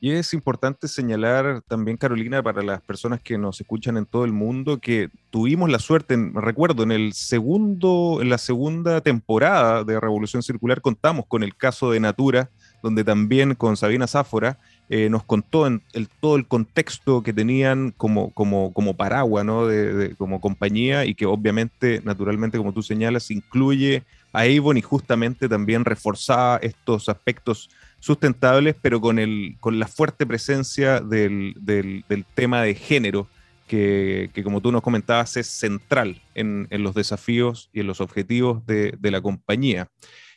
Y 0.04 0.10
es 0.10 0.34
importante 0.34 0.86
señalar 0.86 1.62
también, 1.66 1.96
Carolina, 1.96 2.42
para 2.42 2.62
las 2.62 2.82
personas 2.82 3.22
que 3.22 3.38
nos 3.38 3.58
escuchan 3.58 3.96
en 3.96 4.04
todo 4.04 4.26
el 4.26 4.32
mundo, 4.34 4.78
que 4.78 5.08
tuvimos 5.30 5.70
la 5.70 5.78
suerte, 5.78 6.14
recuerdo, 6.34 6.82
en 6.82 6.92
el 6.92 7.14
segundo, 7.14 8.18
en 8.20 8.28
la 8.28 8.36
segunda 8.36 9.00
temporada 9.00 9.82
de 9.82 9.98
Revolución 9.98 10.42
Circular 10.42 10.82
contamos 10.82 11.24
con 11.26 11.42
el 11.42 11.56
caso 11.56 11.90
de 11.90 12.00
Natura, 12.00 12.50
donde 12.82 13.02
también 13.02 13.54
con 13.54 13.78
Sabina 13.78 14.06
Záfora 14.06 14.58
eh, 14.90 15.08
nos 15.08 15.24
contó 15.24 15.66
en 15.66 15.80
el, 15.94 16.10
todo 16.20 16.36
el 16.36 16.46
contexto 16.46 17.22
que 17.22 17.32
tenían 17.32 17.90
como, 17.96 18.28
como, 18.32 18.74
como 18.74 18.92
paraguas, 18.92 19.46
¿no? 19.46 19.66
De, 19.66 20.14
como 20.16 20.38
compañía 20.38 21.06
y 21.06 21.14
que 21.14 21.24
obviamente, 21.24 22.02
naturalmente, 22.04 22.58
como 22.58 22.74
tú 22.74 22.82
señalas, 22.82 23.30
incluye 23.30 24.02
a 24.34 24.42
Avon 24.42 24.76
y 24.76 24.82
justamente 24.82 25.48
también 25.48 25.86
reforzaba 25.86 26.58
estos 26.58 27.08
aspectos 27.08 27.70
sustentables, 28.04 28.76
pero 28.82 29.00
con, 29.00 29.18
el, 29.18 29.56
con 29.60 29.78
la 29.78 29.88
fuerte 29.88 30.26
presencia 30.26 31.00
del, 31.00 31.54
del, 31.58 32.04
tema 32.34 32.60
de 32.60 32.74
género, 32.74 33.28
que, 33.66 34.28
que, 34.34 34.44
como 34.44 34.60
tú 34.60 34.70
nos 34.70 34.82
comentabas 34.82 35.38
es 35.38 35.46
central 35.46 36.20
en, 36.34 36.66
en, 36.68 36.82
los 36.82 36.94
desafíos 36.94 37.70
y 37.72 37.80
en 37.80 37.86
los 37.86 38.02
objetivos 38.02 38.64
de, 38.66 38.94
de 39.00 39.10
la 39.10 39.22
compañía. 39.22 39.88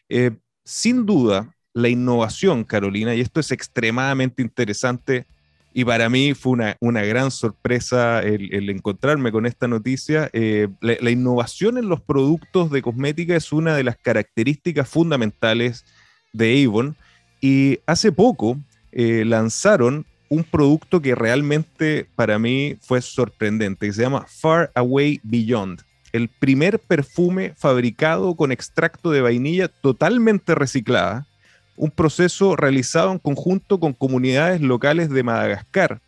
Eh, 0.08 0.32
sin 0.64 1.06
duda, 1.06 1.54
la 1.74 1.90
innovación, 1.90 2.64
Carolina, 2.64 3.14
y 3.14 3.20
esto 3.20 3.42
es 3.42 3.52
extremadamente 3.52 4.42
interesante, 4.42 5.26
y 5.74 5.84
para 5.84 6.08
mí 6.08 6.34
fue 6.36 6.54
una, 6.54 6.78
una 6.80 7.04
gran 7.04 7.32
sorpresa 7.32 8.22
el, 8.22 8.54
el, 8.54 8.70
encontrarme 8.70 9.30
con 9.34 9.46
esta 9.46 9.68
noticia. 9.68 10.30
Eh, 10.32 10.70
la, 10.80 10.96
la, 11.02 11.12
innovación 11.12 11.78
en 11.78 11.90
los 11.90 12.00
productos 12.00 12.72
de 12.72 12.82
cosmética 12.82 13.36
es 13.36 13.52
una 13.52 13.76
de 13.76 13.84
las 13.84 13.98
características 13.98 14.88
fundamentales 14.88 15.84
de 16.32 16.64
Avon 16.66 16.96
y 17.42 17.80
hace 17.86 18.12
poco 18.12 18.58
eh, 18.92 19.24
lanzaron 19.26 20.06
un 20.30 20.44
producto 20.44 21.02
que 21.02 21.16
realmente 21.16 22.08
para 22.16 22.38
mí 22.40 22.78
fue 22.82 23.02
sorprendente, 23.02 23.88
que 23.88 23.94
se 23.94 24.02
llama 24.02 24.26
Far 24.28 24.72
Away 24.76 25.22
Beyond. 25.24 25.82
El 26.12 26.30
primer 26.30 26.80
perfume 26.80 27.54
fabricado 27.56 28.36
con 28.36 28.52
extracto 28.52 29.12
de 29.12 29.22
vainilla 29.22 29.68
totalmente 29.68 30.56
reciclada, 30.56 31.28
un 31.76 31.92
proceso 31.92 32.56
realizado 32.56 33.12
en 33.12 33.20
conjunto 33.20 33.80
con 33.80 33.94
comunidades 33.94 34.62
locales 34.62 35.10
de 35.10 35.24
Madagascar 35.24 36.02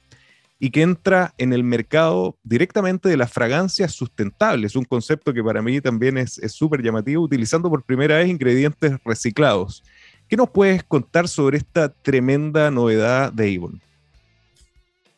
y 0.60 0.72
que 0.72 0.82
entra 0.82 1.34
en 1.38 1.54
el 1.54 1.64
mercado 1.64 2.36
directamente 2.44 3.08
de 3.08 3.16
las 3.16 3.32
fragancias 3.32 3.94
sustentables, 3.94 4.76
un 4.76 4.84
concepto 4.84 5.34
que 5.34 5.44
para 5.44 5.62
mí 5.62 5.80
también 5.80 6.18
es 6.18 6.40
súper 6.48 6.82
llamativo, 6.82 7.24
utilizando 7.24 7.70
por 7.70 7.84
primera 7.84 8.18
vez 8.18 8.28
ingredientes 8.28 8.98
reciclados. 9.06 9.84
¿Qué 10.30 10.38
nos 10.38 10.52
puedes 10.52 10.84
contar 10.84 11.28
sobre 11.28 11.58
esta 11.58 11.90
tremenda 11.90 12.70
novedad 12.70 13.34
de 13.34 13.56
Avon? 13.56 13.82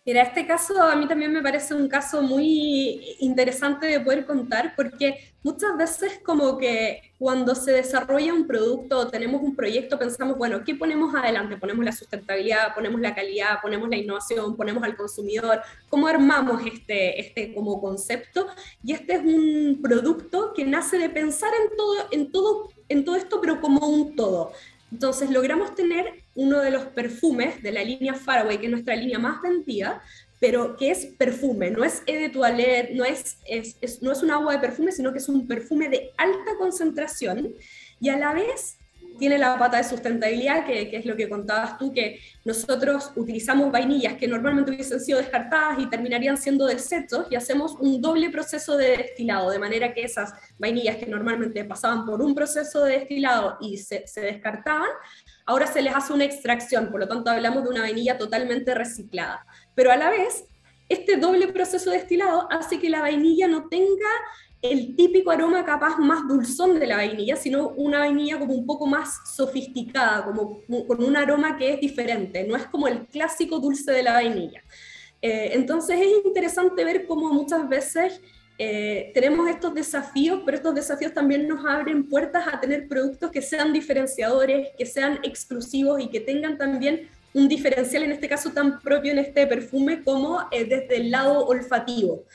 Mira, 0.06 0.24
este 0.24 0.48
caso 0.48 0.82
a 0.82 0.96
mí 0.96 1.06
también 1.06 1.34
me 1.34 1.42
parece 1.42 1.76
un 1.76 1.90
caso 1.90 2.22
muy 2.22 3.18
interesante 3.20 3.88
de 3.88 4.00
poder 4.00 4.26
contar 4.26 4.74
porque 4.76 5.34
muchas 5.44 5.78
veces 5.78 6.20
como 6.24 6.58
que 6.58 7.14
cuando 7.20 7.54
se 7.56 7.72
desarrolla 7.72 8.34
un 8.34 8.48
producto 8.48 9.00
o 9.00 9.08
tenemos 9.10 9.42
un 9.44 9.56
proyecto 9.56 10.00
pensamos, 10.00 10.38
bueno, 10.38 10.64
¿qué 10.64 10.76
ponemos 10.76 11.14
adelante? 11.14 11.58
Ponemos 11.58 11.84
la 11.84 11.92
sustentabilidad, 11.92 12.74
ponemos 12.74 13.00
la 13.00 13.14
calidad, 13.14 13.62
ponemos 13.62 13.90
la 13.90 13.98
innovación, 13.98 14.56
ponemos 14.56 14.82
al 14.84 14.96
consumidor, 14.96 15.62
¿cómo 15.90 16.08
armamos 16.08 16.66
este, 16.66 17.20
este 17.20 17.54
como 17.54 17.80
concepto? 17.80 18.48
Y 18.84 18.94
este 18.94 19.16
es 19.16 19.22
un 19.24 19.82
producto 19.84 20.54
que 20.56 20.66
nace 20.66 20.98
de 20.98 21.10
pensar 21.10 21.52
en 21.62 21.78
todo, 21.78 21.96
en 22.12 22.32
todo, 22.32 22.70
en 22.90 23.06
todo 23.06 23.16
esto, 23.18 23.40
pero 23.40 23.62
como 23.62 23.88
un 23.88 24.16
todo. 24.16 24.52
Entonces 24.92 25.30
logramos 25.30 25.76
tener 25.76 26.24
uno 26.36 26.60
de 26.60 26.72
los 26.72 26.86
perfumes 26.86 27.62
de 27.64 27.72
la 27.72 27.84
línea 27.84 28.14
Faraway, 28.14 28.58
que 28.58 28.66
es 28.66 28.72
nuestra 28.72 28.96
línea 28.96 29.20
más 29.20 29.42
vendida, 29.42 30.02
pero 30.40 30.76
que 30.76 30.92
es 30.92 31.06
perfume, 31.06 31.70
no 31.70 31.84
es 31.84 32.04
de 32.06 32.30
toilette, 32.30 32.92
no 32.92 33.06
es, 33.06 33.38
es, 33.46 34.02
no 34.02 34.12
es 34.12 34.24
un 34.24 34.32
agua 34.32 34.54
de 34.54 34.60
perfume, 34.60 34.92
sino 34.92 35.12
que 35.12 35.20
es 35.20 35.30
un 35.30 35.48
perfume 35.48 35.88
de 35.88 36.12
alta 36.18 36.58
concentración 36.58 37.54
y 38.00 38.10
a 38.10 38.18
la 38.18 38.34
vez 38.34 38.78
tiene 39.18 39.38
la 39.38 39.58
pata 39.58 39.78
de 39.78 39.84
sustentabilidad, 39.84 40.66
que, 40.66 40.90
es 40.92 41.06
lo 41.06 41.16
que 41.16 41.30
contabas 41.30 41.78
tú, 41.78 41.94
que 41.94 42.20
nosotros 42.44 43.12
utilizamos 43.16 43.72
vainillas 43.72 44.16
que 44.16 44.28
normalmente 44.28 44.72
hubiesen 44.72 45.00
sido 45.00 45.20
descartadas 45.20 45.80
y 45.80 45.90
terminarían 45.90 46.38
siendo 46.38 46.66
desechos 46.66 47.28
y 47.30 47.36
hacemos 47.36 47.76
un 47.80 48.02
doble 48.02 48.30
proceso 48.30 48.78
de 48.78 48.98
destilado, 48.98 49.50
de 49.50 49.60
manera 49.60 49.94
que 49.94 50.04
esas 50.04 50.34
vainillas 50.58 50.98
que 50.98 51.06
normalmente 51.06 51.64
pasaban 51.66 52.06
por 52.06 52.22
un 52.22 52.34
proceso 52.34 52.84
de 52.84 53.00
destilado 53.00 53.58
y 53.62 53.78
se, 53.78 54.08
se 54.08 54.22
descartaban, 54.22 54.90
ahora 55.46 55.68
se 55.68 55.82
les 55.82 55.96
hace 55.96 56.14
una 56.14 56.26
extracción, 56.26 56.90
por 56.90 57.00
lo 57.00 57.08
tanto 57.08 57.30
hablamos 57.30 57.64
de 57.64 57.70
una 57.70 57.82
vainilla 57.82 58.18
totalmente 58.18 58.74
reciclada. 58.74 59.46
Pero 59.76 59.92
a 59.92 59.98
la 59.98 60.10
vez, 60.10 60.46
este 60.90 61.18
doble 61.18 61.48
proceso 61.48 61.90
de 61.90 61.98
destilado 61.98 62.52
hace 62.52 62.80
que 62.80 62.90
la 62.90 63.02
vainilla 63.02 63.48
no 63.48 63.70
tenga 63.70 64.10
el 64.62 64.96
típico 64.96 65.32
aroma 65.32 65.66
capaz 65.66 65.98
más 65.98 66.28
dulzón 66.28 66.80
de 66.80 66.86
la 66.86 66.98
vainilla, 66.98 67.36
sino 67.36 67.70
una 67.70 68.00
vainilla 68.00 68.38
como 68.38 68.54
un 68.54 68.66
poco 68.66 68.86
más 68.86 69.36
sofisticada, 69.36 70.24
como, 70.24 70.62
con 70.88 71.04
un 71.04 71.18
aroma 71.18 71.58
que 71.58 71.74
es 71.74 71.80
diferente, 71.80 72.44
no 72.44 72.56
es 72.56 72.66
como 72.66 72.88
el 72.88 73.08
clásico 73.08 73.60
dulce 73.60 73.92
de 73.92 74.04
la 74.04 74.14
vainilla. 74.14 74.62
Eh, 75.22 75.52
entonces 75.54 76.00
es 76.00 76.26
interesante 76.26 76.84
ver 76.84 77.08
cómo 77.08 77.34
muchas 77.34 77.68
veces 77.68 78.22
eh, 78.60 79.12
tenemos 79.16 79.50
estos 79.50 79.74
desafíos, 79.74 80.42
pero 80.46 80.58
estos 80.58 80.76
desafíos 80.76 81.14
también 81.14 81.48
nos 81.48 81.66
abren 81.66 82.08
puertas 82.08 82.46
a 82.48 82.60
tener 82.60 82.88
productos 82.88 83.32
que 83.32 83.42
sean 83.42 83.74
diferenciadores, 83.74 84.70
que 84.78 84.86
sean 84.86 85.20
exclusivos 85.24 86.00
y 86.02 86.10
que 86.10 86.20
tengan 86.20 86.60
también 86.60 87.10
un 87.34 87.48
diferencial, 87.48 88.04
en 88.04 88.12
este 88.12 88.28
caso 88.28 88.52
tan 88.52 88.80
propio 88.80 89.12
en 89.12 89.20
este 89.20 89.48
perfume 89.48 90.04
como 90.04 90.42
eh, 90.52 90.66
desde 90.66 90.98
el 90.98 91.10
lado 91.10 91.48
olfativo. 91.48 92.26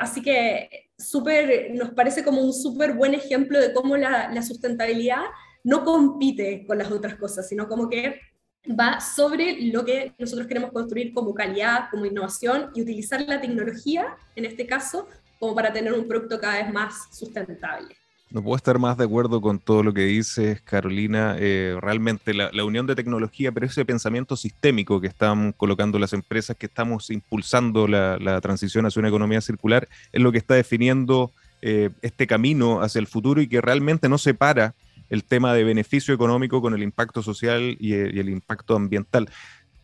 así 0.00 0.20
que 0.20 0.83
super, 0.98 1.72
nos 1.74 1.90
parece 1.90 2.24
como 2.24 2.42
un 2.42 2.52
súper 2.52 2.94
buen 2.94 3.14
ejemplo 3.14 3.60
de 3.60 3.72
cómo 3.72 3.96
la, 3.96 4.30
la 4.32 4.42
sustentabilidad 4.42 5.22
no 5.62 5.84
compite 5.84 6.64
con 6.66 6.78
las 6.78 6.90
otras 6.90 7.16
cosas, 7.16 7.48
sino 7.48 7.68
como 7.68 7.88
que 7.88 8.20
va 8.68 9.00
sobre 9.00 9.66
lo 9.72 9.84
que 9.84 10.14
nosotros 10.18 10.46
queremos 10.46 10.72
construir 10.72 11.12
como 11.12 11.34
calidad, 11.34 11.88
como 11.90 12.06
innovación 12.06 12.70
y 12.74 12.82
utilizar 12.82 13.20
la 13.22 13.40
tecnología, 13.40 14.16
en 14.36 14.44
este 14.44 14.66
caso, 14.66 15.08
como 15.38 15.54
para 15.54 15.72
tener 15.72 15.92
un 15.92 16.08
producto 16.08 16.38
cada 16.38 16.62
vez 16.62 16.72
más 16.72 16.94
sustentable. 17.12 17.94
No 18.34 18.42
puedo 18.42 18.56
estar 18.56 18.80
más 18.80 18.96
de 18.96 19.04
acuerdo 19.04 19.40
con 19.40 19.60
todo 19.60 19.84
lo 19.84 19.94
que 19.94 20.06
dices, 20.06 20.60
Carolina. 20.62 21.36
Eh, 21.38 21.78
realmente 21.80 22.34
la, 22.34 22.64
unión 22.64 22.84
de 22.84 22.96
tecnología, 22.96 23.52
pero 23.52 23.66
ese 23.66 23.84
pensamiento 23.84 24.34
sistémico 24.34 25.00
que 25.00 25.06
están 25.06 25.52
colocando 25.52 26.00
las 26.00 26.12
empresas, 26.14 26.56
que 26.56 26.66
estamos 26.66 27.10
impulsando 27.10 27.86
la, 27.86 28.40
transición 28.40 28.86
hacia 28.86 28.98
una 28.98 29.08
economía 29.08 29.40
circular, 29.40 29.86
es 30.12 30.20
lo 30.20 30.32
que 30.32 30.38
está 30.38 30.54
definiendo 30.54 31.30
eh, 31.62 31.90
este 32.02 32.26
camino 32.26 32.82
hacia 32.82 32.98
el 32.98 33.06
futuro 33.06 33.40
y 33.40 33.46
que 33.46 33.60
realmente 33.60 34.08
no 34.08 34.18
separa 34.18 34.74
el 35.10 35.22
tema 35.22 35.54
de 35.54 35.62
beneficio 35.62 36.12
económico 36.12 36.60
con 36.60 36.74
el 36.74 36.82
impacto 36.82 37.22
social 37.22 37.76
y 37.78 37.92
el 37.92 38.28
impacto 38.28 38.74
ambiental. 38.74 39.28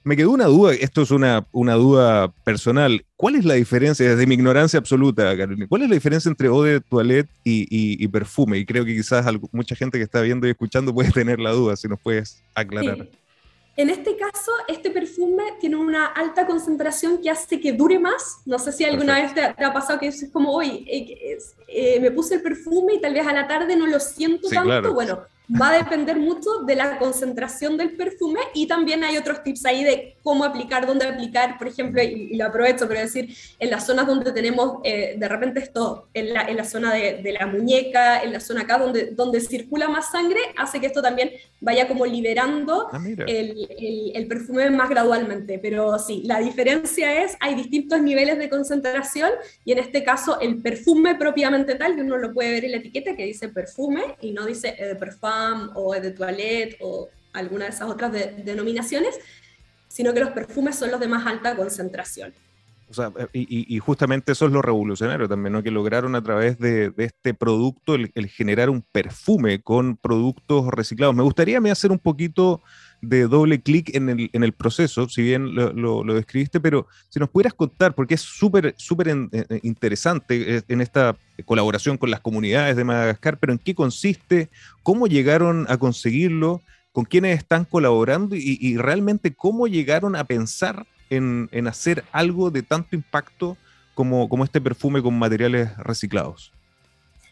Me 0.02 0.16
quedó 0.16 0.30
una 0.30 0.46
duda, 0.46 0.72
esto 0.72 1.02
es 1.02 1.10
una, 1.10 1.46
una 1.52 1.74
duda 1.74 2.32
personal. 2.44 3.04
¿Cuál 3.16 3.36
es 3.36 3.44
la 3.44 3.54
diferencia, 3.54 4.08
desde 4.08 4.26
mi 4.26 4.34
ignorancia 4.34 4.78
absoluta, 4.78 5.36
Carolina, 5.36 5.66
cuál 5.68 5.82
es 5.82 5.88
la 5.90 5.94
diferencia 5.94 6.28
entre 6.30 6.46
eau 6.46 6.62
de 6.62 6.80
toilette 6.80 7.28
y, 7.44 7.66
y, 7.68 8.08
perfume? 8.08 8.58
Y 8.58 8.64
creo 8.64 8.84
que 8.84 8.96
quizás 8.96 9.26
mucha 9.52 9.76
gente 9.76 9.98
que 9.98 10.04
está 10.04 10.22
viendo 10.22 10.46
y 10.46 10.50
escuchando 10.50 10.94
puede 10.94 11.10
tener 11.12 11.38
la 11.38 11.50
duda, 11.50 11.76
si 11.76 11.86
nos 11.86 12.00
puedes 12.00 12.42
aclarar. 12.54 13.08
En 13.76 13.88
este 13.88 14.16
caso, 14.16 14.52
este 14.68 14.90
perfume 14.90 15.42
tiene 15.58 15.76
una 15.76 16.06
alta 16.06 16.46
concentración 16.46 17.22
que 17.22 17.30
hace 17.30 17.60
que 17.60 17.72
dure 17.72 17.98
más. 17.98 18.40
No 18.44 18.58
sé 18.58 18.72
si 18.72 18.84
alguna 18.84 19.22
vez 19.22 19.32
te, 19.32 19.42
ha 19.42 19.72
pasado 19.72 19.98
que 19.98 20.08
es 20.08 20.28
como, 20.32 20.52
hoy 20.52 20.84
eh, 20.86 21.38
eh, 21.68 22.00
me 22.00 22.10
puse 22.10 22.34
el 22.34 22.42
perfume 22.42 22.94
y 22.94 23.00
tal 23.00 23.14
vez 23.14 23.26
a 23.26 23.32
la 23.32 23.46
tarde 23.46 23.76
no 23.76 23.86
lo 23.86 23.98
siento 24.00 24.48
tanto. 24.48 24.92
Bueno, 24.92 25.20
va 25.60 25.70
a 25.70 25.78
depender 25.78 26.16
mucho 26.18 26.60
de 26.66 26.74
la 26.74 26.98
concentración 26.98 27.76
del 27.76 27.96
perfume 27.96 28.40
y 28.54 28.66
también 28.66 29.04
hay 29.04 29.16
otros 29.16 29.42
tips 29.42 29.66
ahí 29.66 29.84
de 29.84 30.16
cómo 30.22 30.44
aplicar, 30.44 30.86
dónde 30.86 31.06
aplicar, 31.06 31.58
por 31.58 31.68
ejemplo, 31.68 32.02
y, 32.02 32.36
lo 32.36 32.46
aprovecho 32.46 32.86
para 32.86 33.00
decir, 33.00 33.34
en 33.58 33.70
las 33.70 33.86
zonas 33.86 34.06
donde 34.06 34.32
tenemos 34.32 34.78
eh, 34.84 35.14
de 35.18 35.28
repente 35.28 35.60
esto, 35.60 36.08
en 36.14 36.32
la, 36.32 36.42
en 36.42 36.56
la 36.56 36.64
zona 36.64 36.92
de, 36.94 37.20
de, 37.22 37.32
la 37.32 37.46
muñeca, 37.46 38.22
en 38.22 38.32
la 38.32 38.40
zona 38.40 38.62
acá 38.62 38.78
donde, 38.78 39.06
donde 39.12 39.40
circula 39.40 39.88
más 39.88 40.10
sangre, 40.10 40.40
hace 40.56 40.80
que 40.80 40.86
esto 40.86 41.02
también 41.02 41.30
vaya 41.60 41.88
como 41.88 42.06
liberando 42.06 42.88
ah, 42.92 43.00
el, 43.26 43.66
el, 43.78 44.12
el, 44.14 44.26
perfume 44.26 44.70
más 44.70 44.88
gradualmente. 44.88 45.58
Pero 45.58 45.98
sí, 45.98 46.22
la 46.24 46.38
diferencia 46.38 47.24
es, 47.24 47.36
hay 47.40 47.54
distintos 47.54 48.00
niveles 48.00 48.38
de 48.38 48.48
concentración 48.48 49.30
y 49.64 49.72
en 49.72 49.78
este 49.78 50.04
caso 50.04 50.40
el 50.40 50.62
perfume 50.62 51.16
propiamente 51.16 51.74
tal, 51.74 51.96
que 51.96 52.02
uno 52.02 52.16
lo 52.16 52.32
puede 52.32 52.52
ver 52.52 52.64
en 52.64 52.72
la 52.72 52.78
etiqueta 52.78 53.16
que 53.16 53.24
dice 53.24 53.48
perfume 53.48 54.02
y 54.20 54.32
no 54.32 54.46
dice 54.46 54.76
de 54.78 54.94
perfume 54.94 55.20
o 55.74 55.92
de 55.94 56.10
toilette 56.10 56.76
o 56.80 57.08
alguna 57.32 57.64
de 57.66 57.70
esas 57.70 57.88
otras 57.88 58.12
denominaciones, 58.12 59.18
sino 59.88 60.12
que 60.12 60.20
los 60.20 60.30
perfumes 60.30 60.76
son 60.76 60.90
los 60.90 61.00
de 61.00 61.08
más 61.08 61.26
alta 61.26 61.56
concentración. 61.56 62.32
O 62.90 62.92
sea, 62.94 63.12
y, 63.32 63.78
justamente 63.78 64.32
eso 64.32 64.46
es 64.46 64.52
lo 64.52 64.62
revolucionario 64.62 65.28
también, 65.28 65.52
¿no? 65.52 65.62
Que 65.62 65.70
lograron 65.70 66.16
a 66.16 66.22
través 66.24 66.58
de, 66.58 66.92
este 66.96 67.34
producto 67.34 67.94
el, 67.94 68.10
generar 68.28 68.68
un 68.68 68.82
perfume 68.82 69.62
con 69.62 69.96
productos 69.96 70.66
reciclados. 70.66 71.14
Me 71.14 71.22
gustaría 71.22 71.60
me 71.60 71.70
hacer 71.70 71.92
un 71.92 72.00
poquito 72.00 72.62
de 73.02 73.26
doble 73.26 73.60
clic 73.60 73.94
en 73.94 74.08
el, 74.08 74.30
en 74.32 74.42
el, 74.42 74.52
proceso, 74.52 75.08
si 75.08 75.22
bien 75.22 75.54
lo, 75.54 75.72
lo, 75.72 76.14
describiste, 76.14 76.60
pero 76.60 76.86
si 77.08 77.18
nos 77.18 77.30
pudieras 77.30 77.54
contar, 77.54 77.94
porque 77.94 78.14
es 78.14 78.20
súper, 78.20 78.74
súper 78.76 79.08
interesante 79.62 80.56
eh, 80.56 80.62
en 80.68 80.80
esta 80.80 81.16
colaboración 81.44 81.96
con 81.96 82.10
las 82.10 82.20
comunidades 82.20 82.76
de 82.76 82.84
Madagascar, 82.84 83.38
pero 83.38 83.52
en 83.52 83.58
qué 83.58 83.74
consiste, 83.74 84.50
cómo 84.82 85.06
llegaron 85.06 85.66
a 85.68 85.78
conseguirlo, 85.78 86.60
con 86.92 87.04
quiénes 87.04 87.38
están 87.38 87.64
colaborando 87.64 88.34
y, 88.34 88.58
y 88.60 88.76
realmente 88.76 89.32
cómo 89.32 89.66
llegaron 89.68 90.16
a 90.16 90.24
pensar 90.24 90.86
en, 91.08 91.48
en, 91.52 91.68
hacer 91.68 92.04
algo 92.12 92.50
de 92.50 92.62
tanto 92.62 92.96
impacto 92.96 93.56
como, 93.94 94.28
como 94.28 94.44
este 94.44 94.60
perfume 94.60 95.02
con 95.02 95.18
materiales 95.18 95.76
reciclados. 95.78 96.52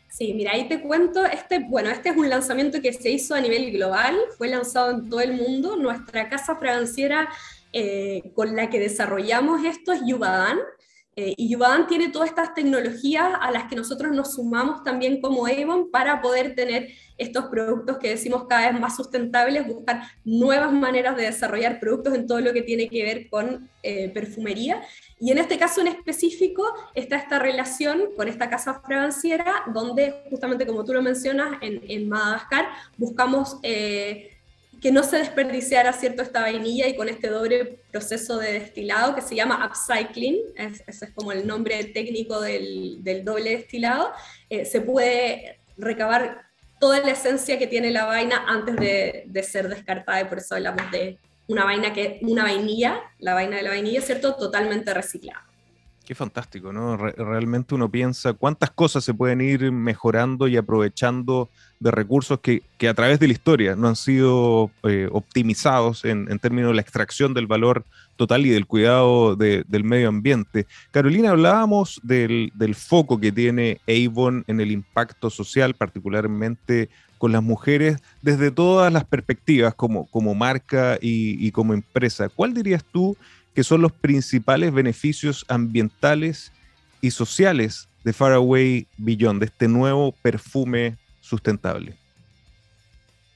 Sí, 0.09 0.33
mira, 0.35 0.53
ahí 0.53 0.69
te 0.69 0.81
cuento, 0.81 1.25
este, 1.27 1.61
bueno, 1.61 1.91
este 1.91 2.09
es 2.09 2.17
un 2.17 2.29
lanzamiento 2.29 2.81
que 2.81 2.93
se 2.93 3.11
hizo 3.11 3.35
a 3.35 3.41
nivel 3.41 3.71
global, 3.73 4.17
fue 4.37 4.49
lanzado 4.49 4.91
en 4.91 5.09
todo 5.09 5.21
el 5.21 5.35
mundo. 5.35 5.77
Nuestra 5.77 6.29
casa 6.29 6.57
fraganciera 6.57 7.29
eh, 7.73 8.33
con 8.35 8.57
la 8.57 8.71
que 8.71 8.81
desarrollamos 8.81 9.65
esto 9.65 9.93
es 9.93 10.01
Yubadan, 10.07 10.59
eh, 11.21 11.35
y 11.37 11.57
tiene 11.89 12.11
todas 12.11 12.29
estas 12.29 12.55
tecnologías 12.55 13.27
a 13.41 13.51
las 13.51 13.65
que 13.65 13.75
nosotros 13.75 14.13
nos 14.13 14.35
sumamos 14.35 14.85
también 14.85 15.21
como 15.21 15.49
Avon 15.49 15.91
para 15.91 16.23
poder 16.23 16.55
tener 16.55 16.91
estos 17.17 17.47
productos 17.47 17.99
que 17.99 18.11
decimos 18.11 18.45
cada 18.49 18.71
vez 18.71 18.81
más 18.81 18.95
sustentables, 18.95 19.67
buscar 19.67 20.03
nuevas 20.25 20.73
maneras 20.73 21.17
de 21.17 21.25
desarrollar 21.25 21.81
productos 21.81 22.15
en 22.15 22.29
todo 22.29 22.41
lo 22.41 22.53
que 22.53 22.63
tiene 22.63 22.89
que 22.89 23.03
ver 23.03 23.29
con 23.29 23.69
eh, 23.83 24.11
perfumería. 24.11 24.81
Y 25.19 25.33
en 25.33 25.39
este 25.39 25.59
caso 25.59 25.81
en 25.81 25.89
específico 25.89 26.63
está 26.95 27.17
esta 27.17 27.41
relación 27.41 28.15
con 28.17 28.29
esta 28.29 28.49
casa 28.49 28.81
fraganciera, 28.87 29.65
donde 29.75 30.23
justamente 30.31 30.69
como 30.69 30.85
tú 30.85 30.93
lo 30.93 31.03
mencionas, 31.03 31.59
en, 31.61 32.09
Madagascar 32.09 32.69
buscamos... 32.97 33.59
Eh, 33.65 34.38
que 34.81 34.93
no 34.93 35.03
se 35.03 35.19
desperdiciara 35.19 35.93
cierto 35.93 36.23
esta 36.23 36.41
vainilla 36.41 36.87
y 36.87 36.97
con 36.97 37.09
este 37.09 37.29
doble 37.29 37.81
proceso 37.91 38.39
de 38.39 38.53
destilado 38.53 39.15
que 39.15 39.23
se 39.23 39.35
llama 39.35 39.67
upcycling, 39.67 40.37
ese 40.57 40.85
es 40.87 41.11
como 41.15 41.33
el 41.33 41.47
nombre 41.47 41.83
técnico 41.85 42.41
del, 42.41 43.01
doble 43.25 43.57
destilado, 43.57 44.13
eh, 44.49 44.65
se 44.65 44.81
puede 44.81 45.61
recabar 45.77 46.43
toda 46.79 47.01
la 47.01 47.13
esencia 47.13 47.59
que 47.59 47.67
tiene 47.67 47.91
la 47.91 48.05
vaina 48.05 48.45
antes 48.47 48.77
de, 48.77 49.25
de, 49.27 49.43
ser 49.43 49.69
descartada 49.69 50.21
y 50.21 50.25
por 50.27 50.39
eso 50.39 50.55
hablamos 50.55 50.91
de 50.93 51.19
una 51.49 51.65
vaina 51.65 51.93
que 51.93 52.21
una 52.23 52.45
vainilla, 52.45 53.01
la 53.19 53.35
vaina 53.35 53.57
de 53.57 53.63
la 53.63 53.71
vainilla, 53.71 54.01
¿cierto? 54.01 54.37
Totalmente 54.37 54.95
reciclada. 54.95 55.49
Qué 56.09 56.15
fantástico, 56.15 56.73
¿no? 56.73 56.97
realmente 56.97 57.75
uno 57.75 57.91
piensa 57.91 58.33
cuántas 58.33 58.71
cosas 58.71 59.05
se 59.05 59.13
pueden 59.13 59.43
ir 59.43 59.71
mejorando 59.71 60.49
y 60.49 60.57
aprovechando 60.57 61.51
de 61.81 61.91
recursos 61.91 62.41
que, 62.41 62.63
a 62.89 62.95
través 62.95 63.21
de 63.21 63.27
la 63.27 63.33
historia 63.33 63.77
no 63.77 63.89
han 63.89 63.97
sido 63.97 64.71
eh, 64.83 65.09
optimizados 65.13 66.05
en, 66.05 66.27
términos 66.39 66.71
de 66.71 66.75
la 66.75 66.83
extracción 66.83 67.35
del 67.35 67.47
valor 67.47 67.85
total 68.17 68.47
y 68.47 68.51
del 68.51 68.67
cuidado 68.67 69.37
del 69.37 69.85
medio 69.85 70.09
ambiente. 70.09 70.67
Carolina, 70.91 71.31
hablábamos 71.31 72.01
del, 72.03 72.53
foco 72.77 73.21
que 73.21 73.31
tiene 73.31 73.81
Avon 73.87 74.45
en 74.49 74.61
el 74.61 74.73
impacto 74.73 75.31
social, 75.31 75.75
particularmente 75.75 76.89
con 77.19 77.33
las 77.33 77.43
mujeres, 77.43 77.99
desde 78.23 78.51
todas 78.51 78.93
las 78.93 79.05
perspectivas 79.05 79.75
como, 79.75 80.07
como 80.07 80.35
marca 80.35 80.99
y, 81.01 81.45
y 81.45 81.51
como 81.53 81.75
empresa. 81.75 82.29
¿Cuál 82.29 82.55
dirías 82.55 82.85
tú? 82.93 83.17
que 83.59 83.65
son 83.65 83.83
los 83.83 83.91
principales 83.91 84.73
beneficios 84.73 85.45
ambientales 85.49 86.53
y 87.01 87.11
sociales 87.11 87.89
de 88.05 88.13
Faraway 88.13 88.87
Beyond, 88.99 89.41
de 89.41 89.47
este 89.47 89.67
nuevo 89.67 90.13
perfume 90.23 90.97
sustentable? 91.29 91.97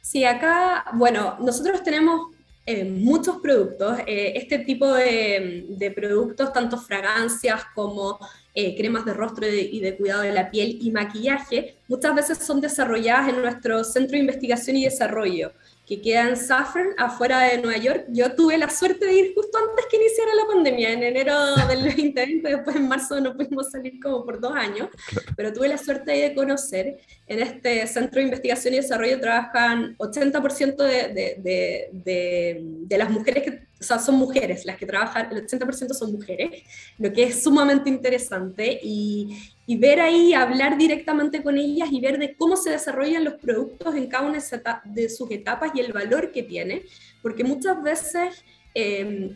Sí, 0.01 0.25
acá, 0.25 0.85
bueno, 0.95 1.37
nosotros 1.41 1.83
tenemos 1.83 2.33
eh, 2.65 2.85
muchos 2.85 3.39
productos. 3.39 3.99
Eh, 4.07 4.33
este 4.37 4.59
tipo 4.61 4.93
de, 4.93 5.93
productos, 5.95 6.53
tanto 6.53 6.79
fragancias 6.79 7.63
como 7.75 8.19
eh, 8.55 8.77
cremas 8.77 9.05
de 9.05 9.15
rostro 9.15 9.47
y 9.47 9.81
de, 9.81 9.97
cuidado 9.97 10.23
de 10.23 10.33
la 10.33 10.51
piel 10.51 10.79
y 10.81 10.91
maquillaje, 10.91 11.77
muchas 11.89 12.15
veces 12.15 12.39
son 12.39 12.61
desarrolladas 12.61 13.29
en 13.29 13.43
nuestro 13.43 13.85
Centro 13.85 14.13
de 14.13 14.21
Investigación 14.21 14.77
y 14.77 14.85
Desarrollo 14.85 15.53
que 15.97 16.01
queda 16.01 16.29
en 16.29 16.37
Saffron, 16.37 16.89
afuera 16.97 17.41
de 17.41 17.59
Nueva 17.59 17.79
York. 17.79 18.07
Yo 18.09 18.35
tuve 18.35 18.57
la 18.57 18.71
suerte 18.71 19.05
de 19.05 19.13
ir 19.13 19.35
justo 19.35 19.59
antes 19.59 19.85
que 19.91 19.99
iniciara 19.99 20.35
la 20.35 20.47
pandemia, 20.47 20.93
en 20.93 21.03
enero 21.03 21.57
del 21.67 21.85
2020, 21.85 22.49
después 22.49 22.77
en 22.77 22.89
marzo 22.89 23.21
no 23.21 23.37
pudimos 23.37 23.71
salir 23.71 24.01
como 24.01 24.25
por 24.25 24.41
dos 24.41 24.55
años, 24.55 24.89
pero 25.37 25.53
tuve 25.53 25.69
la 25.69 25.77
suerte 25.77 26.13
de 26.13 26.35
conocer. 26.35 26.99
En 27.27 27.41
este 27.41 27.87
centro 27.87 28.21
de 28.21 28.25
investigación 28.25 28.75
y 28.75 28.79
desarrollo 28.79 29.21
trabajan 29.21 29.97
80% 29.99 30.77
de, 30.77 31.09
de, 31.09 31.91
de, 31.93 32.61
de, 32.63 32.99
las 32.99 33.11
mujeres 33.11 33.43
que, 33.43 33.67
o 33.83 33.85
sea, 33.85 33.99
son 33.99 34.15
mujeres 34.15 34.65
las 34.65 34.77
que 34.77 34.87
trabajan, 34.87 35.29
el 35.33 35.45
80% 35.45 35.93
son 35.93 36.13
mujeres, 36.13 36.63
lo 36.99 37.13
que 37.13 37.25
es 37.25 37.43
sumamente 37.43 37.91
interesante. 37.91 38.79
Y, 38.81 39.37
y 39.67 39.77
ver 39.77 40.01
ahí, 40.01 40.35
hablar 40.35 40.79
directamente 40.79 41.43
con 41.43 41.59
ellas 41.59 41.89
y 41.91 42.01
ver 42.01 42.17
de 42.19 42.37
cómo 42.37 42.57
se 42.57 42.71
desarrollan 42.71 43.25
los 43.25 43.35
productos 43.35 43.97
en 43.97 44.07
cada 44.07 44.29
una 44.29 44.39
de 44.85 45.09
sus 45.09 45.31
etapas 45.33 45.73
y 45.75 45.81
el 45.81 45.93
valor 45.93 46.31
que 46.31 46.45
tiene, 46.45 46.83
porque 47.23 47.43
muchas 47.43 47.83
veces 47.83 48.45
eh, 48.73 49.35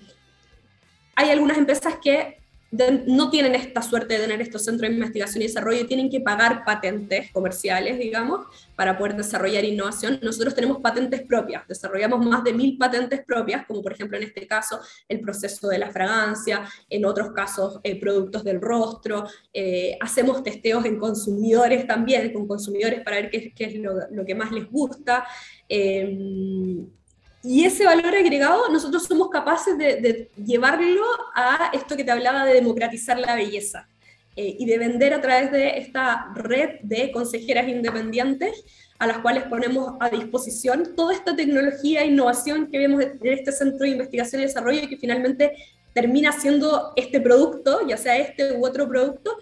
hay 1.16 1.30
algunas 1.30 1.58
empresas 1.58 1.94
que 2.00 2.38
no 3.06 3.30
tienen 3.30 3.54
esta 3.54 3.82
suerte 3.82 4.14
de 4.14 4.20
tener 4.20 4.40
estos 4.40 4.64
centros 4.64 4.88
de 4.88 4.94
investigación 4.94 5.42
y 5.42 5.46
desarrollo 5.46 5.86
tienen 5.86 6.10
que 6.10 6.20
pagar 6.20 6.64
patentes 6.64 7.30
comerciales, 7.32 7.98
digamos, 7.98 8.46
para 8.74 8.96
poder 8.96 9.16
desarrollar 9.16 9.64
innovación. 9.64 10.18
Nosotros 10.22 10.54
tenemos 10.54 10.78
patentes 10.78 11.22
propias, 11.22 11.66
desarrollamos 11.68 12.24
más 12.24 12.44
de 12.44 12.52
mil 12.52 12.76
patentes 12.78 13.24
propias, 13.24 13.66
como 13.66 13.82
por 13.82 13.92
ejemplo 13.92 14.16
en 14.16 14.24
este 14.24 14.46
caso 14.46 14.80
el 15.08 15.20
proceso 15.20 15.68
de 15.68 15.78
la 15.78 15.90
fragancia, 15.90 16.64
en 16.88 17.04
otros 17.04 17.32
casos 17.32 17.80
eh, 17.82 17.98
productos 17.98 18.44
del 18.44 18.60
rostro, 18.60 19.26
eh, 19.52 19.96
hacemos 20.00 20.42
testeos 20.42 20.84
en 20.84 20.98
consumidores 20.98 21.86
también, 21.86 22.32
con 22.32 22.46
consumidores 22.46 23.02
para 23.02 23.16
ver 23.16 23.30
qué, 23.30 23.52
es 23.56 23.74
lo, 23.76 24.24
que 24.24 24.34
más 24.34 24.52
les 24.52 24.70
gusta. 24.70 25.24
Eh, 25.68 26.86
y 27.46 27.64
ese 27.64 27.84
valor 27.84 28.12
agregado 28.12 28.68
nosotros 28.70 29.04
somos 29.04 29.30
capaces 29.30 29.78
de, 29.78 30.28
llevarlo 30.44 31.04
a 31.32 31.70
esto 31.72 31.96
que 31.96 32.02
te 32.02 32.10
hablaba 32.10 32.44
de 32.44 32.54
democratizar 32.54 33.18
la 33.20 33.36
belleza 33.36 33.88
eh, 34.34 34.56
y 34.58 34.66
de 34.66 34.78
vender 34.78 35.14
a 35.14 35.20
través 35.20 35.52
de 35.52 35.78
esta 35.78 36.32
red 36.34 36.80
de 36.82 37.12
consejeras 37.12 37.68
independientes 37.68 38.64
a 38.98 39.06
las 39.06 39.18
cuales 39.18 39.44
ponemos 39.44 39.92
a 40.00 40.10
disposición 40.10 40.96
toda 40.96 41.14
esta 41.14 41.36
tecnología 41.36 42.02
e 42.02 42.06
innovación 42.06 42.68
que 42.68 42.78
vemos 42.78 43.04
en 43.04 43.18
este 43.22 43.52
centro 43.52 43.84
de 43.84 43.90
investigación 43.90 44.42
y 44.42 44.46
desarrollo 44.46 44.80
y 44.82 44.88
que 44.88 44.96
finalmente 44.96 45.52
termina 45.92 46.32
siendo 46.32 46.92
este 46.96 47.20
producto, 47.20 47.86
ya 47.86 47.96
sea 47.96 48.18
este 48.18 48.54
u 48.54 48.66
otro 48.66 48.88
producto, 48.88 49.36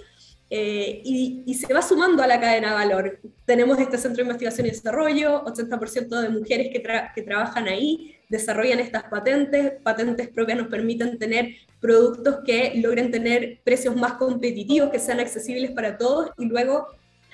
eh, 0.50 1.00
y, 1.04 1.54
se 1.54 1.72
va 1.72 1.83
sumando 1.83 2.22
a 2.22 2.26
la 2.26 2.40
cadena 2.40 2.68
de 2.68 2.74
valor. 2.74 3.20
Tenemos 3.44 3.78
este 3.78 3.98
centro 3.98 4.16
de 4.16 4.22
investigación 4.22 4.66
y 4.66 4.70
desarrollo, 4.70 5.44
80% 5.44 6.20
de 6.20 6.28
mujeres 6.28 6.68
que, 6.72 6.83
que 7.14 7.22
trabajan 7.22 7.66
ahí, 7.66 8.16
desarrollan 8.28 8.80
estas 8.80 9.04
patentes, 9.04 9.72
patentes 9.83 10.28
propias 10.28 10.59
nos 10.59 10.68
permiten 10.68 11.18
tener 11.18 11.54
productos 11.80 12.38
que 12.44 12.72
logren 12.76 13.11
tener 13.11 13.61
precios 13.64 13.96
más 13.96 14.14
competitivos, 14.14 14.90
que 14.90 14.98
sean 14.98 15.20
accesibles 15.20 15.70
para 15.72 15.96
todos 15.98 16.30
y 16.38 16.46
luego 16.46 16.88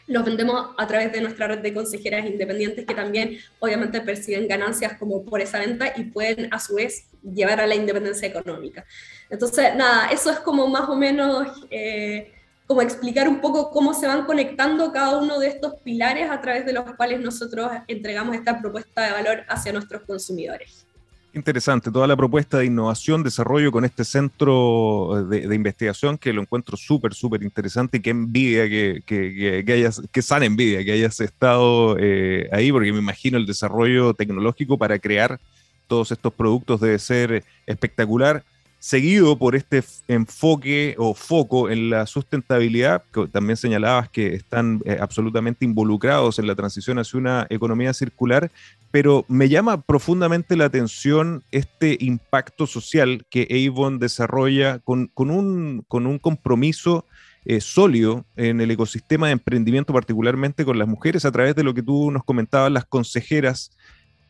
los 0.07 0.25
vendemos 0.25 0.71
a 0.77 0.87
través 0.89 1.13
de 1.13 1.21
nuestra 1.21 1.47
red 1.47 1.61
de 1.61 1.73
consejeras 1.73 2.27
independientes 2.27 2.85
que 2.85 2.95
también 2.95 3.39
obviamente 3.61 4.01
perciben 4.01 4.49
ganancias 4.49 4.99
como 4.99 5.25
por 5.25 5.41
esa 5.41 5.61
venta 5.61 5.93
y 5.97 6.05
pueden 6.05 6.53
a 6.53 6.59
su 6.59 6.75
vez 6.75 7.07
llevar 7.23 7.61
a 7.61 7.67
la 7.67 7.77
independencia 7.77 8.27
económica. 8.27 8.85
Entonces, 9.31 9.75
nada, 9.77 10.09
eso 10.11 10.31
es 10.31 10.41
como 10.41 10.67
más 10.69 10.89
o 10.89 10.97
menos... 10.97 11.67
Eh, 11.71 12.33
como 12.71 12.83
explicar 12.83 13.29
un 13.29 13.41
poco 13.41 13.73
cómo 13.73 13.93
se 13.95 14.07
van 14.07 14.27
conectando 14.27 14.93
cada 14.93 15.19
uno 15.19 15.41
de 15.41 15.49
estos 15.49 15.75
pilares 15.83 16.31
a 16.31 16.41
través 16.41 16.65
de 16.65 16.73
los 16.73 16.85
cuales 16.95 17.21
nosotros 17.21 17.69
entregamos 17.89 18.37
esta 18.37 18.61
propuesta 18.61 19.07
de 19.07 19.11
valor 19.11 19.43
hacia 19.49 19.73
nuestros 19.73 20.03
consumidores. 20.03 20.87
Interesante, 21.35 21.91
toda 21.91 22.07
la 22.07 22.17
propuesta 22.17 22.59
de 22.59 22.67
innovación, 22.67 23.25
desarrollo 23.25 23.73
con 23.73 23.85
este 23.85 24.05
centro 24.05 25.27
de, 25.29 25.53
investigación 25.53 26.17
que 26.17 26.33
lo 26.33 26.43
encuentro 26.43 26.77
súper, 26.77 27.13
súper 27.13 27.43
interesante 27.43 27.97
y 27.97 28.03
que 28.03 28.11
envidia 28.11 28.69
que, 28.69 29.03
que, 29.05 29.65
que, 29.67 29.73
hayas, 29.73 30.01
que 30.13 30.23
sana 30.23 30.45
envidia 30.45 30.85
que 30.85 30.93
hayas 30.93 31.19
estado 31.19 31.97
eh, 31.99 32.49
ahí, 32.53 32.71
porque 32.71 32.93
me 32.93 33.01
imagino 33.01 33.37
el 33.37 33.47
desarrollo 33.47 34.15
tecnológico 34.15 34.79
para 34.79 34.97
crear 35.01 35.41
todos 35.89 36.13
estos 36.13 36.33
productos 36.33 36.81
debe 36.81 37.01
ser 37.01 37.43
espectacular 37.67 38.45
seguido 38.81 39.37
por 39.37 39.55
este 39.55 39.85
enfoque 40.09 40.95
o 40.99 41.15
foco 41.15 41.69
en 41.69 41.91
la 41.91 42.07
sustentabilidad, 42.07 43.05
que 43.13 43.29
también 43.29 43.59
señalabas 43.59 44.09
que 44.09 44.35
están 44.35 44.81
eh, 44.87 44.97
absolutamente 44.99 45.67
involucrados 45.67 46.39
en 46.39 46.47
la 46.47 46.55
transición 46.55 46.99
hacia 46.99 47.19
una 47.19 47.47
economía 47.51 47.93
circular, 47.93 48.51
pero 48.91 49.27
me 49.29 49.51
llama 49.51 49.83
profundamente 49.83 50.57
la 50.57 50.65
atención 50.65 51.45
este 51.53 51.99
impacto 52.01 52.67
social 52.67 53.27
que 53.29 53.69
Avon 53.69 53.99
desarrolla 53.99 54.79
con, 54.79 55.11
un, 55.15 55.85
compromiso 56.19 57.05
eh, 57.45 57.61
sólido 57.61 58.25
en 58.37 58.63
el 58.63 58.71
ecosistema 58.71 59.27
de 59.27 59.35
emprendimiento, 59.35 59.93
particularmente 59.93 60.65
con 60.65 60.79
las 60.79 60.89
mujeres, 60.89 61.27
a 61.27 61.33
través 61.33 61.55
de 61.55 61.65
lo 61.65 61.75
que 61.75 61.83
tú 61.83 62.11
nos 62.11 62.25
comentabas, 62.25 62.73
las 62.73 62.87
consejeras 62.87 63.73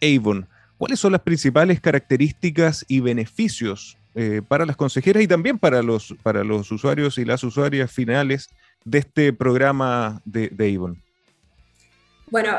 Avon. 0.02 0.48
¿Cuáles 0.76 0.98
son 0.98 1.12
las 1.12 1.20
principales 1.20 1.80
características 1.80 2.84
y 2.88 2.98
beneficios 3.00 3.96
eh, 4.14 4.42
para 4.46 4.66
las 4.66 4.76
consejeras 4.76 5.22
y 5.22 5.28
también 5.28 5.58
para 5.58 5.82
los, 5.82 6.14
para 6.22 6.44
los 6.44 6.70
usuarios 6.70 7.18
y 7.18 7.24
las 7.24 7.44
usuarias 7.44 7.92
finales 7.92 8.48
de 8.84 8.98
este 8.98 9.32
programa 9.32 10.20
de, 10.24 10.48
de? 10.48 10.94
Bueno, 12.30 12.58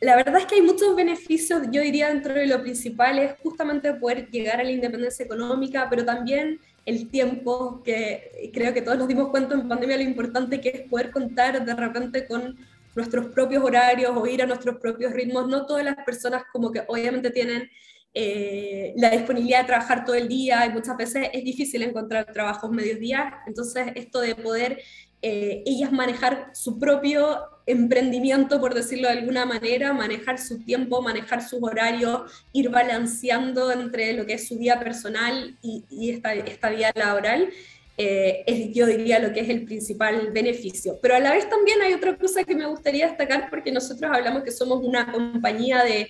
la 0.00 0.16
verdad 0.16 0.38
es 0.38 0.46
que 0.46 0.56
hay 0.56 0.62
muchos 0.62 0.94
beneficios, 0.94 1.62
yo 1.70 1.82
diría 1.82 2.08
dentro 2.08 2.34
de 2.34 2.46
lo 2.46 2.62
principal 2.62 3.18
es 3.18 3.34
justamente 3.42 3.92
poder 3.94 4.28
llegar 4.30 4.60
a 4.60 4.64
la 4.64 4.70
independencia 4.70 5.24
económica, 5.24 5.88
pero 5.90 6.04
también 6.04 6.60
el 6.86 7.08
tiempo, 7.10 7.82
que 7.84 8.50
creo 8.54 8.72
que 8.72 8.80
todos 8.80 8.96
nos 8.96 9.08
dimos 9.08 9.28
cuenta 9.28 9.54
en 9.54 9.68
pandemia 9.68 9.96
lo 9.96 10.04
importante 10.04 10.60
que 10.60 10.68
es 10.68 10.80
poder 10.88 11.10
contar 11.10 11.64
de 11.64 11.74
repente 11.74 12.26
con 12.26 12.56
nuestros 12.94 13.26
propios 13.26 13.62
horarios 13.62 14.12
o 14.14 14.26
ir 14.26 14.42
a 14.42 14.46
nuestros 14.46 14.76
propios 14.76 15.12
ritmos. 15.12 15.48
No 15.48 15.66
todas 15.66 15.84
las 15.84 15.96
personas 15.96 16.44
como 16.52 16.72
que 16.72 16.82
obviamente 16.86 17.30
tienen 17.30 17.68
eh, 18.14 18.94
la 18.96 19.10
disponibilidad 19.10 19.60
de 19.60 19.66
trabajar 19.66 20.04
todo 20.04 20.16
el 20.16 20.28
día 20.28 20.66
y 20.66 20.70
muchas 20.70 20.96
veces 20.96 21.28
es 21.32 21.44
difícil 21.44 21.82
encontrar 21.82 22.32
trabajos 22.32 22.70
medios 22.70 22.98
días, 22.98 23.32
entonces 23.46 23.88
esto 23.94 24.20
de 24.20 24.34
poder 24.34 24.80
eh, 25.20 25.64
ellas 25.66 25.90
manejar 25.90 26.50
su 26.54 26.78
propio 26.78 27.40
emprendimiento, 27.66 28.60
por 28.60 28.72
decirlo 28.72 29.08
de 29.08 29.18
alguna 29.18 29.44
manera, 29.44 29.92
manejar 29.92 30.38
su 30.38 30.64
tiempo, 30.64 31.02
manejar 31.02 31.42
sus 31.42 31.60
horarios, 31.60 32.44
ir 32.52 32.70
balanceando 32.70 33.72
entre 33.72 34.12
lo 34.12 34.24
que 34.26 34.34
es 34.34 34.46
su 34.46 34.58
vida 34.58 34.78
personal 34.78 35.58
y, 35.60 36.10
esta, 36.10 36.34
esta, 36.34 36.70
vida 36.70 36.92
laboral, 36.94 37.50
eh, 37.98 38.44
es, 38.46 38.72
yo 38.72 38.86
diría 38.86 39.18
lo 39.18 39.32
que 39.32 39.40
es 39.40 39.48
el 39.48 39.64
principal 39.64 40.30
beneficio. 40.32 40.98
Pero 41.02 41.16
a 41.16 41.20
la 41.20 41.32
vez 41.32 41.48
también 41.48 41.82
hay 41.82 41.94
otra 41.94 42.16
cosa 42.16 42.44
que 42.44 42.54
me 42.54 42.66
gustaría 42.66 43.08
destacar 43.08 43.50
porque 43.50 43.72
nosotros 43.72 44.10
hablamos 44.14 44.44
que 44.44 44.52
somos 44.52 44.82
una 44.84 45.10
compañía 45.10 45.82
de 45.82 46.08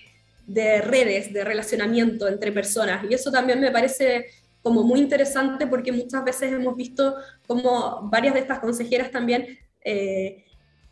de 0.48 0.80
redes, 0.80 1.32
de 1.32 1.44
relacionamiento 1.44 2.26
entre 2.26 2.50
personas. 2.50 3.04
Y 3.08 3.14
eso 3.14 3.30
también 3.30 3.60
me 3.60 3.70
parece 3.70 4.26
como 4.62 4.82
muy 4.82 4.98
interesante 4.98 5.66
porque 5.66 5.92
muchas 5.92 6.24
veces 6.24 6.52
hemos 6.52 6.74
visto 6.74 7.14
como 7.46 8.08
varias 8.10 8.34
de 8.34 8.40
estas 8.40 8.58
consejeras 8.58 9.10
también 9.10 9.58
eh, 9.84 10.44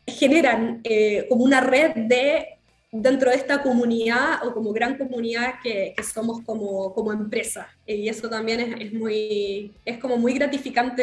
generan 0.07 0.81
eh, 0.85 1.27
como 1.29 1.43
una 1.43 1.61
red 1.61 1.93
de 1.95 2.47
dentro 2.93 3.31
de 3.31 3.37
esta 3.37 3.63
comunidad 3.63 4.47
o 4.47 4.55
como 4.55 4.73
gran 4.73 4.97
comunidad 4.97 5.55
que, 5.63 5.95
somos 6.15 6.43
como, 6.45 6.95
como, 6.95 7.13
empresa. 7.13 7.69
Y 7.87 8.09
eso 8.09 8.29
también 8.29 8.61
es, 8.81 8.93
muy, 8.93 9.75
es 9.85 9.99
como 9.99 10.17
muy 10.17 10.35
gratificante 10.35 11.03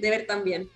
de, 0.00 0.10
ver 0.10 0.26
también. 0.26 0.68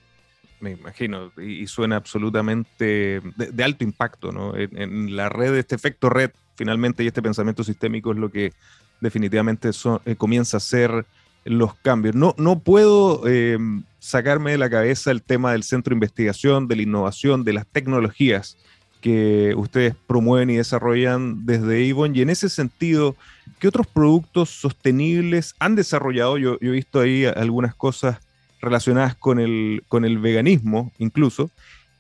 Me 0.63 0.71
imagino, 0.71 1.33
y, 1.37 1.67
suena 1.67 1.97
absolutamente 1.97 3.21
de, 3.37 3.65
alto 3.65 3.83
impacto, 3.83 4.31
¿no? 4.31 4.55
En, 4.57 5.17
la 5.17 5.29
red, 5.29 5.57
este 5.57 5.75
efecto 5.75 6.09
red, 6.09 6.31
finalmente, 6.55 7.03
y 7.03 7.09
este 7.09 7.21
pensamiento 7.21 7.65
sistémico 7.65 8.13
es 8.13 8.19
lo 8.19 8.31
que 8.31 8.53
definitivamente 9.01 9.71
eh, 10.05 10.15
comienza 10.15 10.59
a 10.59 10.61
ser 10.61 11.05
los 11.45 11.75
cambios. 11.75 12.15
No, 12.15 12.37
no 12.39 12.61
puedo 12.61 13.25
eh, 13.27 13.59
sacarme 13.99 14.53
de 14.53 14.59
la 14.59 14.71
cabeza 14.71 15.11
el 15.11 15.23
tema 15.23 15.51
del 15.51 15.65
centro 15.65 15.91
de 15.91 15.97
investigación, 15.97 16.69
de 16.69 16.77
la 16.77 16.83
innovación, 16.83 17.43
de 17.43 17.55
las 17.55 17.67
tecnologías 17.67 18.57
que 19.01 19.53
ustedes 19.57 19.97
promueven 20.07 20.51
y 20.51 20.59
desarrollan 20.59 21.45
desde 21.45 21.91
Avon. 21.91 22.15
Y 22.15 22.23
en 22.23 22.31
ese 22.31 22.49
sentido, 22.49 23.17
¿qué 23.59 23.67
otros 23.67 23.89
productos 23.89 24.51
sostenibles 24.51 25.57
han 25.59 25.75
desarrollado? 25.75 26.39
Yo, 26.39 26.57
he 26.61 26.69
visto 26.69 27.01
ahí 27.01 27.25
algunas 27.25 27.75
cosas 27.75 28.21
relacionadas 28.63 29.15
con 29.17 29.41
el, 29.41 29.83
con 29.89 30.05
el 30.05 30.19
veganismo 30.19 30.93
incluso. 30.99 31.51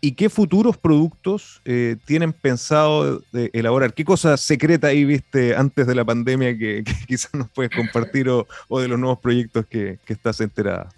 ¿Y 0.00 0.12
qué 0.12 0.28
futuros 0.28 0.76
productos 0.76 1.60
eh, 1.64 1.96
tienen 2.04 2.32
pensado 2.32 3.22
elaborar? 3.32 3.94
¿Qué 3.94 4.04
cosa 4.04 4.36
secreta 4.36 4.88
ahí 4.88 5.04
viste 5.04 5.54
antes 5.54 5.86
de 5.86 5.94
la 5.94 6.04
pandemia 6.04 6.58
que, 6.58 6.82
quizás 7.06 7.32
nos 7.34 7.48
puedes 7.50 7.70
compartir 7.70 8.28
o, 8.28 8.46
de 8.80 8.88
los 8.88 8.98
nuevos 8.98 9.20
proyectos 9.20 9.64
que, 9.66 9.98
que 10.04 10.12
estás 10.12 10.40
enterada? 10.40 10.88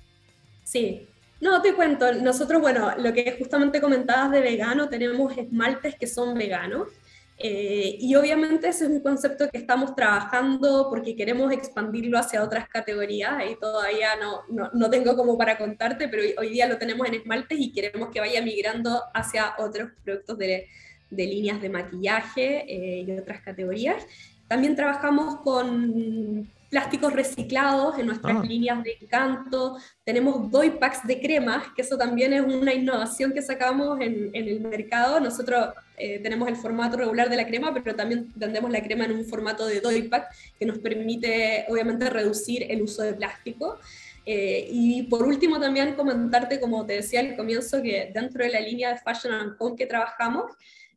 Sí, 0.62 1.06
no, 1.44 1.60
te 1.60 1.74
cuento, 1.74 2.10
nosotros, 2.14 2.62
bueno, 2.62 2.92
lo 2.96 3.12
que 3.12 3.36
justamente 3.38 3.78
comentabas 3.78 4.30
de 4.30 4.40
vegano, 4.40 4.88
tenemos 4.88 5.36
esmaltes 5.36 5.94
que 5.96 6.06
son 6.06 6.32
veganos. 6.32 6.88
Eh, 7.36 7.96
y 7.98 8.14
obviamente 8.14 8.68
ese 8.68 8.84
es 8.84 8.90
un 8.90 9.00
concepto 9.00 9.50
que 9.50 9.58
estamos 9.58 9.96
trabajando 9.96 10.86
porque 10.88 11.16
queremos 11.16 11.52
expandirlo 11.52 12.16
hacia 12.16 12.44
otras 12.44 12.68
categorías 12.68 13.42
y 13.50 13.56
todavía 13.56 14.10
no, 14.16 14.42
no, 14.48 14.70
no, 14.72 14.88
tengo 14.88 15.16
como 15.16 15.36
para 15.36 15.58
contarte, 15.58 16.06
pero 16.08 16.22
hoy, 16.38 16.50
día 16.50 16.68
lo 16.68 16.78
tenemos 16.78 17.08
en 17.08 17.14
esmaltes 17.14 17.58
y 17.58 17.72
queremos 17.72 18.10
que 18.10 18.20
vaya 18.20 18.40
migrando 18.40 19.02
hacia 19.12 19.54
otros 19.58 19.90
productos 20.04 20.38
de, 20.38 20.68
de 21.10 21.26
líneas 21.26 21.60
de 21.60 21.70
maquillaje 21.70 22.64
eh, 22.68 23.04
y 23.06 23.10
otras 23.18 23.42
categorías. 23.42 24.06
También 24.46 24.76
trabajamos 24.76 25.40
con 25.40 26.48
plásticos 26.74 27.12
reciclados 27.12 27.96
en 28.00 28.06
nuestras 28.06 28.36
ah. 28.36 28.42
líneas 28.44 28.82
de 28.82 28.98
encanto, 29.00 29.78
tenemos 30.02 30.50
doy 30.50 30.70
packs 30.70 31.06
de 31.06 31.20
cremas, 31.20 31.62
que 31.76 31.82
eso 31.82 31.96
también 31.96 32.32
es 32.32 32.42
una 32.42 32.74
innovación 32.74 33.32
que 33.32 33.42
sacamos 33.42 34.00
en, 34.00 34.32
el 34.34 34.60
mercado. 34.60 35.20
Nosotros 35.20 35.68
eh, 35.96 36.18
tenemos 36.18 36.48
el 36.48 36.56
formato 36.56 36.96
regular 36.96 37.30
de 37.30 37.36
la 37.36 37.46
crema, 37.46 37.72
pero 37.72 37.94
también 37.94 38.32
vendemos 38.34 38.72
la 38.72 38.82
crema 38.82 39.04
en 39.04 39.12
un 39.12 39.24
formato 39.24 39.64
de 39.66 39.80
doy 39.80 40.02
pack 40.08 40.34
que 40.58 40.66
nos 40.66 40.78
permite 40.78 41.64
obviamente 41.68 42.10
reducir 42.10 42.66
el 42.68 42.82
uso 42.82 43.04
de 43.04 43.14
plástico. 43.14 43.78
Eh, 44.26 44.66
y 44.68 45.04
por 45.04 45.22
último 45.22 45.60
también 45.60 45.94
comentarte, 45.94 46.58
como 46.58 46.84
te 46.84 46.94
decía 46.94 47.20
al 47.20 47.36
comienzo, 47.36 47.80
que 47.82 48.10
dentro 48.12 48.42
de 48.42 48.50
la 48.50 48.58
línea 48.58 48.90
de 48.90 48.98
Fashion 48.98 49.32
and 49.32 49.54
Home 49.60 49.76
que 49.76 49.86
trabajamos, 49.86 50.50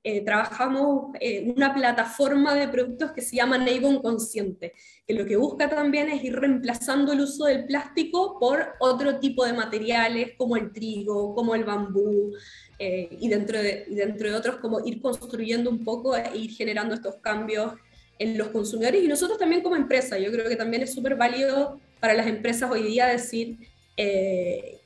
eh, 0.09 0.21
trabajamos 0.21 1.11
en 1.19 1.51
una 1.51 1.73
plataforma 1.73 2.55
de 2.55 2.69
productos 2.69 3.11
que 3.11 3.21
se 3.21 3.35
llama 3.35 3.57
Avon 3.57 4.01
Consciente, 4.01 4.71
que 5.05 5.13
lo 5.13 5.25
que 5.25 5.35
busca 5.35 5.69
también 5.69 6.07
es 6.07 6.23
ir 6.23 6.33
reemplazando 6.33 7.11
el 7.11 7.19
uso 7.19 7.43
del 7.43 7.65
plástico 7.65 8.39
por 8.39 8.69
otro 8.79 9.19
tipo 9.19 9.43
de 9.43 9.51
materiales 9.51 10.31
como 10.37 10.55
el 10.55 10.71
trigo, 10.71 11.35
como 11.35 11.55
el 11.55 11.65
bambú, 11.65 12.31
eh, 12.79 13.09
y, 13.19 13.27
dentro 13.27 13.61
de, 13.61 13.83
dentro 13.89 14.29
de 14.29 14.35
otros 14.35 14.55
como 14.61 14.79
ir 14.85 15.01
construyendo 15.01 15.69
un 15.69 15.83
poco 15.83 16.15
e 16.15 16.37
ir 16.37 16.51
generando 16.51 16.95
estos 16.95 17.15
cambios 17.15 17.73
en 18.17 18.37
los 18.37 18.47
consumidores 18.47 19.03
y 19.03 19.09
nosotros 19.09 19.37
también 19.37 19.61
como 19.61 19.75
empresa. 19.75 20.17
Yo 20.17 20.31
creo 20.31 20.47
que 20.47 20.55
también 20.55 20.83
es 20.83 20.93
súper 20.93 21.15
válido 21.15 21.81
para 21.99 22.13
las 22.13 22.27
empresas 22.27 22.71
hoy 22.71 22.83
día 22.83 23.07
decir 23.07 23.57
eh, 23.97 24.76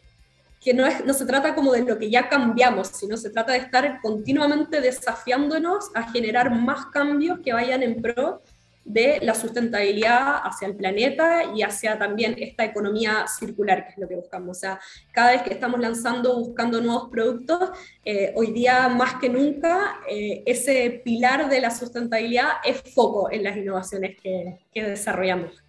que 0.61 0.75
no, 0.75 1.13
se 1.13 1.25
trata 1.25 1.55
como 1.55 1.73
de 1.73 1.83
lo 1.83 1.97
que 1.97 2.09
ya 2.09 2.29
cambiamos, 2.29 2.89
sino 2.89 3.17
se 3.17 3.31
trata 3.31 3.53
de 3.53 3.59
estar 3.59 3.99
continuamente 3.99 4.79
desafiándonos 4.79 5.89
a 5.95 6.11
generar 6.11 6.51
más 6.51 6.85
cambios 6.87 7.39
que 7.39 7.51
vayan 7.51 7.81
en 7.81 7.99
pro 7.99 8.43
de 8.85 9.19
la 9.21 9.33
sustentabilidad 9.33 10.37
hacia 10.43 10.67
el 10.67 10.75
planeta 10.75 11.53
y 11.55 11.63
hacia 11.63 11.97
también 11.97 12.35
esta 12.37 12.63
economía 12.63 13.25
circular, 13.27 13.85
que 13.85 13.93
es 13.93 13.97
lo 13.97 14.07
que 14.07 14.15
buscamos. 14.15 14.57
O 14.57 14.59
sea, 14.59 14.79
cada 15.11 15.31
vez 15.31 15.41
que 15.43 15.53
estamos 15.53 15.79
lanzando, 15.79 16.37
buscando 16.37 16.79
nuevos 16.79 17.09
productos, 17.09 17.71
eh, 18.05 18.31
hoy 18.35 18.51
día 18.51 18.87
más 18.89 19.15
que 19.15 19.29
nunca, 19.29 19.99
eh, 20.09 20.43
ese 20.45 21.01
pilar 21.03 21.49
de 21.49 21.61
la 21.61 21.71
sustentabilidad 21.71 22.49
es 22.63 22.81
foco 22.93 23.31
en 23.31 23.43
las 23.43 23.57
innovaciones 23.57 24.15
que, 24.21 24.59
que 24.71 24.83
desarrollamos. 24.83 25.63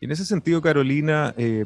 Y 0.00 0.06
en 0.06 0.12
ese 0.12 0.24
sentido, 0.24 0.62
Carolina, 0.62 1.34
eh, 1.36 1.64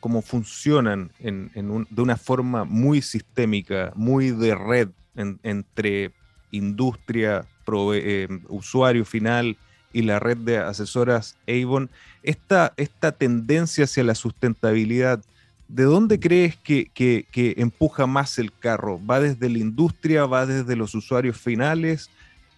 cómo 0.00 0.22
funcionan 0.22 1.10
de 1.18 2.02
una 2.02 2.16
forma 2.16 2.64
muy 2.64 3.00
sistémica, 3.00 3.92
muy 3.96 4.30
de 4.30 4.54
red 4.54 4.88
entre 5.14 6.12
industria, 6.50 7.46
eh, 7.94 8.28
usuario 8.48 9.04
final 9.04 9.56
y 9.92 10.02
la 10.02 10.18
red 10.18 10.36
de 10.38 10.58
asesoras 10.58 11.36
Avon, 11.48 11.90
esta, 12.22 12.72
esta 12.76 13.12
tendencia 13.12 13.84
hacia 13.84 14.04
la 14.04 14.14
sustentabilidad, 14.14 15.22
¿de 15.68 15.84
dónde 15.84 16.20
crees 16.20 16.56
que, 16.56 16.90
que, 16.92 17.54
empuja 17.56 18.06
más 18.06 18.38
el 18.38 18.52
carro? 18.52 19.00
¿Va 19.04 19.20
desde 19.20 19.48
la 19.48 19.58
industria? 19.58 20.26
¿Va 20.26 20.46
desde 20.46 20.76
los 20.76 20.94
usuarios 20.94 21.36
finales? 21.38 22.10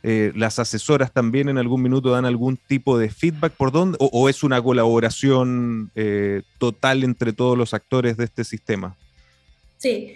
Eh, 0.07 0.33
las 0.37 0.59
asesoras 0.59 1.11
también 1.14 1.49
en 1.49 1.57
algún 1.57 1.81
minuto 1.81 2.11
dan 2.11 2.27
algún 2.27 2.59
tipo 2.59 2.99
de 2.99 3.09
feedback 3.09 3.55
por 3.55 3.73
dónde, 3.73 3.97
o, 3.99 4.29
es 4.29 4.43
una 4.43 4.62
colaboración 4.62 5.90
eh, 5.95 6.43
total 6.59 7.05
entre 7.05 7.33
todos 7.33 7.57
los 7.57 7.73
actores 7.73 8.19
de 8.19 8.25
este 8.25 8.45
sistema? 8.45 8.99
Sí, 9.79 10.14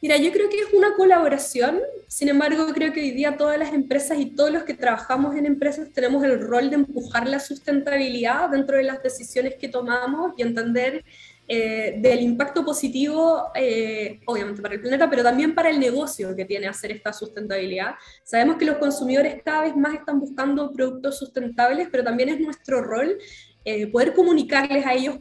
mira, 0.00 0.16
yo 0.16 0.30
creo 0.30 0.48
que 0.48 0.60
es 0.60 0.72
una 0.72 0.94
colaboración, 0.94 1.80
sin 2.06 2.28
embargo 2.28 2.68
creo 2.72 2.92
que 2.92 3.00
hoy 3.00 3.10
día 3.10 3.36
todas 3.36 3.58
las 3.58 3.72
empresas 3.72 4.16
y 4.16 4.26
todos 4.26 4.52
los 4.52 4.62
que 4.62 4.74
trabajamos 4.74 5.34
en 5.34 5.44
empresas 5.44 5.88
tenemos 5.92 6.22
el 6.22 6.40
rol 6.40 6.70
de 6.70 6.76
empujar 6.76 7.28
la 7.28 7.40
sustentabilidad 7.40 8.50
dentro 8.50 8.76
de 8.76 8.84
las 8.84 9.02
decisiones 9.02 9.56
que 9.56 9.66
tomamos 9.66 10.34
y 10.36 10.42
entender 10.42 11.04
eh, 11.48 11.96
del 11.98 12.20
impacto 12.20 12.64
positivo, 12.64 13.50
eh, 13.56 14.20
obviamente 14.26 14.62
para 14.62 14.74
el 14.74 14.80
planeta, 14.80 15.10
pero 15.10 15.24
también 15.24 15.54
para 15.54 15.68
el 15.68 15.80
negocio 15.80 16.36
que 16.36 16.44
tiene 16.44 16.68
hacer 16.68 16.92
esta 16.92 17.12
sustentabilidad. 17.12 17.94
Sabemos 18.22 18.56
que 18.56 18.64
los 18.64 18.76
consumidores 18.76 19.42
cada 19.44 19.62
vez 19.62 19.76
más 19.76 19.94
están 19.94 20.20
buscando 20.20 20.70
productos 20.70 21.18
sustentables, 21.18 21.88
pero 21.90 22.04
también 22.04 22.28
es 22.28 22.40
nuestro 22.40 22.82
rol 22.82 23.18
eh, 23.64 23.88
poder 23.88 24.14
comunicarles 24.14 24.86
a 24.86 24.94
ellos 24.94 25.16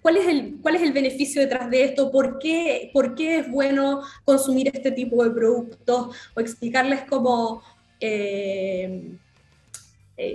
cuál, 0.00 0.16
es 0.16 0.28
el, 0.28 0.58
cuál 0.62 0.76
es 0.76 0.82
el 0.82 0.92
beneficio 0.92 1.42
detrás 1.42 1.70
de 1.70 1.84
esto, 1.84 2.12
por 2.12 2.38
qué, 2.38 2.90
por 2.92 3.16
qué 3.16 3.40
es 3.40 3.50
bueno 3.50 4.02
consumir 4.24 4.70
este 4.72 4.92
tipo 4.92 5.24
de 5.24 5.30
productos, 5.30 6.16
o 6.34 6.40
explicarles 6.40 7.02
cómo... 7.08 7.62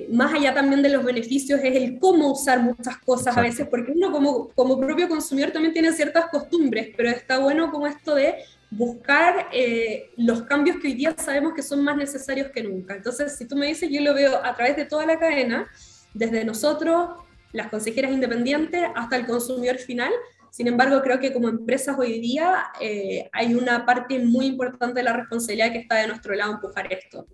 más 0.09 0.33
allá 0.33 0.53
también 0.53 0.83
de 0.83 0.89
los 0.89 1.03
beneficios, 1.03 1.59
es 1.63 1.75
el 1.75 1.97
cómo 1.97 2.31
usar 2.31 2.61
muchas 2.61 2.97
cosas 2.97 3.35
a 3.35 3.41
veces, 3.41 3.67
porque 3.67 3.91
uno 3.91 4.11
como, 4.11 4.49
como 4.49 4.79
propio 4.79 5.07
consumidor 5.07 5.51
también 5.51 5.73
tiene 5.73 5.91
ciertas 5.91 6.25
costumbres, 6.25 6.89
pero 6.95 7.09
está 7.09 7.39
bueno 7.39 7.71
como 7.71 7.87
esto 7.87 8.13
de 8.13 8.35
buscar 8.71 9.49
eh, 9.51 10.11
los 10.15 10.43
cambios 10.43 10.77
que 10.77 10.87
hoy 10.87 10.93
día 10.93 11.13
sabemos 11.17 11.53
que 11.53 11.61
son 11.61 11.83
más 11.83 11.97
necesarios 11.97 12.49
que 12.51 12.63
nunca. 12.63 12.95
Entonces, 12.95 13.37
si 13.37 13.45
tú 13.45 13.55
me 13.55 13.67
dices, 13.67 13.89
yo 13.91 14.01
lo 14.01 14.13
veo 14.13 14.43
a 14.43 14.55
través 14.55 14.77
de 14.77 14.85
toda 14.85 15.05
la 15.05 15.19
cadena, 15.19 15.69
desde 16.13 16.45
nosotros, 16.45 17.09
las 17.51 17.67
consejeras 17.67 18.11
independientes, 18.11 18.87
hasta 18.95 19.17
el 19.17 19.25
consumidor 19.25 19.77
final. 19.77 20.11
Sin 20.51 20.67
embargo, 20.67 21.01
creo 21.01 21.19
que 21.19 21.33
como 21.33 21.49
empresas 21.49 21.97
hoy 21.97 22.19
día 22.19 22.65
eh, 22.79 23.29
hay 23.33 23.55
una 23.55 23.85
parte 23.85 24.19
muy 24.19 24.45
importante 24.45 24.99
de 24.99 25.03
la 25.03 25.13
responsabilidad 25.13 25.71
que 25.71 25.79
está 25.79 25.95
de 25.95 26.07
nuestro 26.07 26.33
lado 26.33 26.53
empujar 26.53 26.91
esto. 26.91 27.25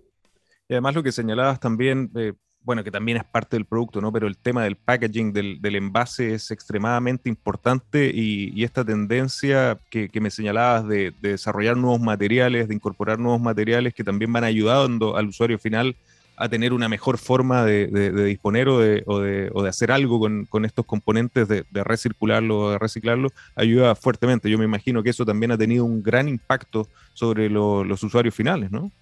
Y 0.68 0.74
además 0.74 0.94
lo 0.94 1.02
que 1.02 1.12
señalabas 1.12 1.60
también, 1.60 2.10
eh, 2.14 2.34
bueno, 2.60 2.84
que 2.84 2.90
también 2.90 3.16
es 3.16 3.24
parte 3.24 3.56
del 3.56 3.64
producto, 3.64 4.02
¿no? 4.02 4.12
Pero 4.12 4.26
el 4.26 4.36
tema 4.36 4.64
del 4.64 4.76
packaging, 4.76 5.32
del, 5.32 5.74
envase 5.74 6.34
es 6.34 6.50
extremadamente 6.50 7.30
importante 7.30 8.10
y, 8.14 8.62
esta 8.62 8.84
tendencia 8.84 9.78
que, 9.90 10.10
me 10.20 10.30
señalabas 10.30 10.86
de, 10.86 11.14
desarrollar 11.22 11.78
nuevos 11.78 12.00
materiales, 12.00 12.68
de 12.68 12.74
incorporar 12.74 13.18
nuevos 13.18 13.40
materiales 13.40 13.94
que 13.94 14.04
también 14.04 14.30
van 14.30 14.44
ayudando 14.44 15.16
al 15.16 15.28
usuario 15.28 15.58
final 15.58 15.96
a 16.36 16.48
tener 16.48 16.74
una 16.74 16.88
mejor 16.88 17.16
forma 17.16 17.64
de, 17.64 17.86
disponer 18.26 18.68
o 18.68 18.78
de, 18.78 19.68
hacer 19.68 19.90
algo 19.90 20.20
con, 20.20 20.64
estos 20.66 20.84
componentes, 20.84 21.48
de, 21.48 21.64
recircularlo 21.72 22.58
o 22.58 22.70
de 22.72 22.78
reciclarlo, 22.78 23.30
ayuda 23.56 23.94
fuertemente. 23.94 24.50
Yo 24.50 24.58
me 24.58 24.66
imagino 24.66 25.02
que 25.02 25.10
eso 25.10 25.24
también 25.24 25.52
ha 25.52 25.58
tenido 25.58 25.86
un 25.86 26.02
gran 26.02 26.28
impacto 26.28 26.86
sobre 27.14 27.48
los 27.48 28.02
usuarios 28.02 28.34
finales, 28.34 28.70
¿no? 28.70 28.92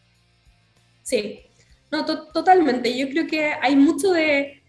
Sí, 1.02 1.45
No, 1.90 2.04
totalmente. 2.04 2.96
Yo 2.96 3.08
creo 3.08 3.26
que 3.26 3.52
hay 3.60 3.76
mucho 3.76 4.12
de 4.12 4.62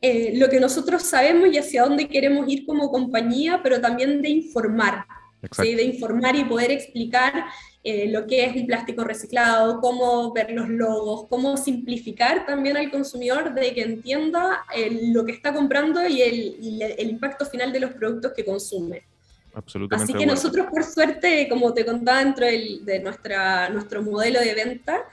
eh, 0.00 0.32
lo 0.36 0.48
que 0.48 0.60
nosotros 0.60 1.02
sabemos 1.02 1.48
y 1.52 1.58
hacia 1.58 1.82
dónde 1.82 2.08
queremos 2.08 2.48
ir 2.48 2.64
como 2.64 2.90
compañía, 2.90 3.60
pero 3.62 3.80
también 3.80 4.22
de 4.22 4.30
informar. 4.30 5.04
¿sí? 5.50 5.74
De 5.74 5.82
informar 5.82 6.36
y 6.36 6.44
poder 6.44 6.70
explicar 6.70 7.46
eh, 7.82 8.10
lo 8.10 8.26
que 8.26 8.44
es 8.44 8.56
el 8.56 8.66
plástico 8.66 9.04
reciclado, 9.04 9.80
cómo 9.80 10.32
ver 10.32 10.50
los 10.50 10.68
logos, 10.68 11.26
cómo 11.28 11.56
simplificar 11.56 12.46
también 12.46 12.76
al 12.76 12.90
consumidor 12.90 13.54
de 13.54 13.72
que 13.72 13.82
entienda 13.82 14.64
lo 15.12 15.24
que 15.24 15.32
está 15.32 15.52
comprando 15.52 16.06
y 16.06 16.20
el, 16.20 16.82
el, 16.98 17.10
impacto 17.10 17.46
final 17.46 17.72
de 17.72 17.80
los 17.80 17.92
productos 17.92 18.32
que 18.36 18.44
consume. 18.44 19.02
Absolutamente. 19.54 20.12
Así 20.12 20.18
que 20.18 20.26
nosotros, 20.26 20.66
por 20.70 20.84
suerte, 20.84 21.48
como 21.48 21.72
te 21.72 21.84
contaba 21.84 22.22
dentro 22.22 22.46
de 22.46 23.00
nuestra, 23.02 23.70
nuestro 23.70 24.02
modelo 24.02 24.40
de 24.40 24.54
venta, 24.54 25.04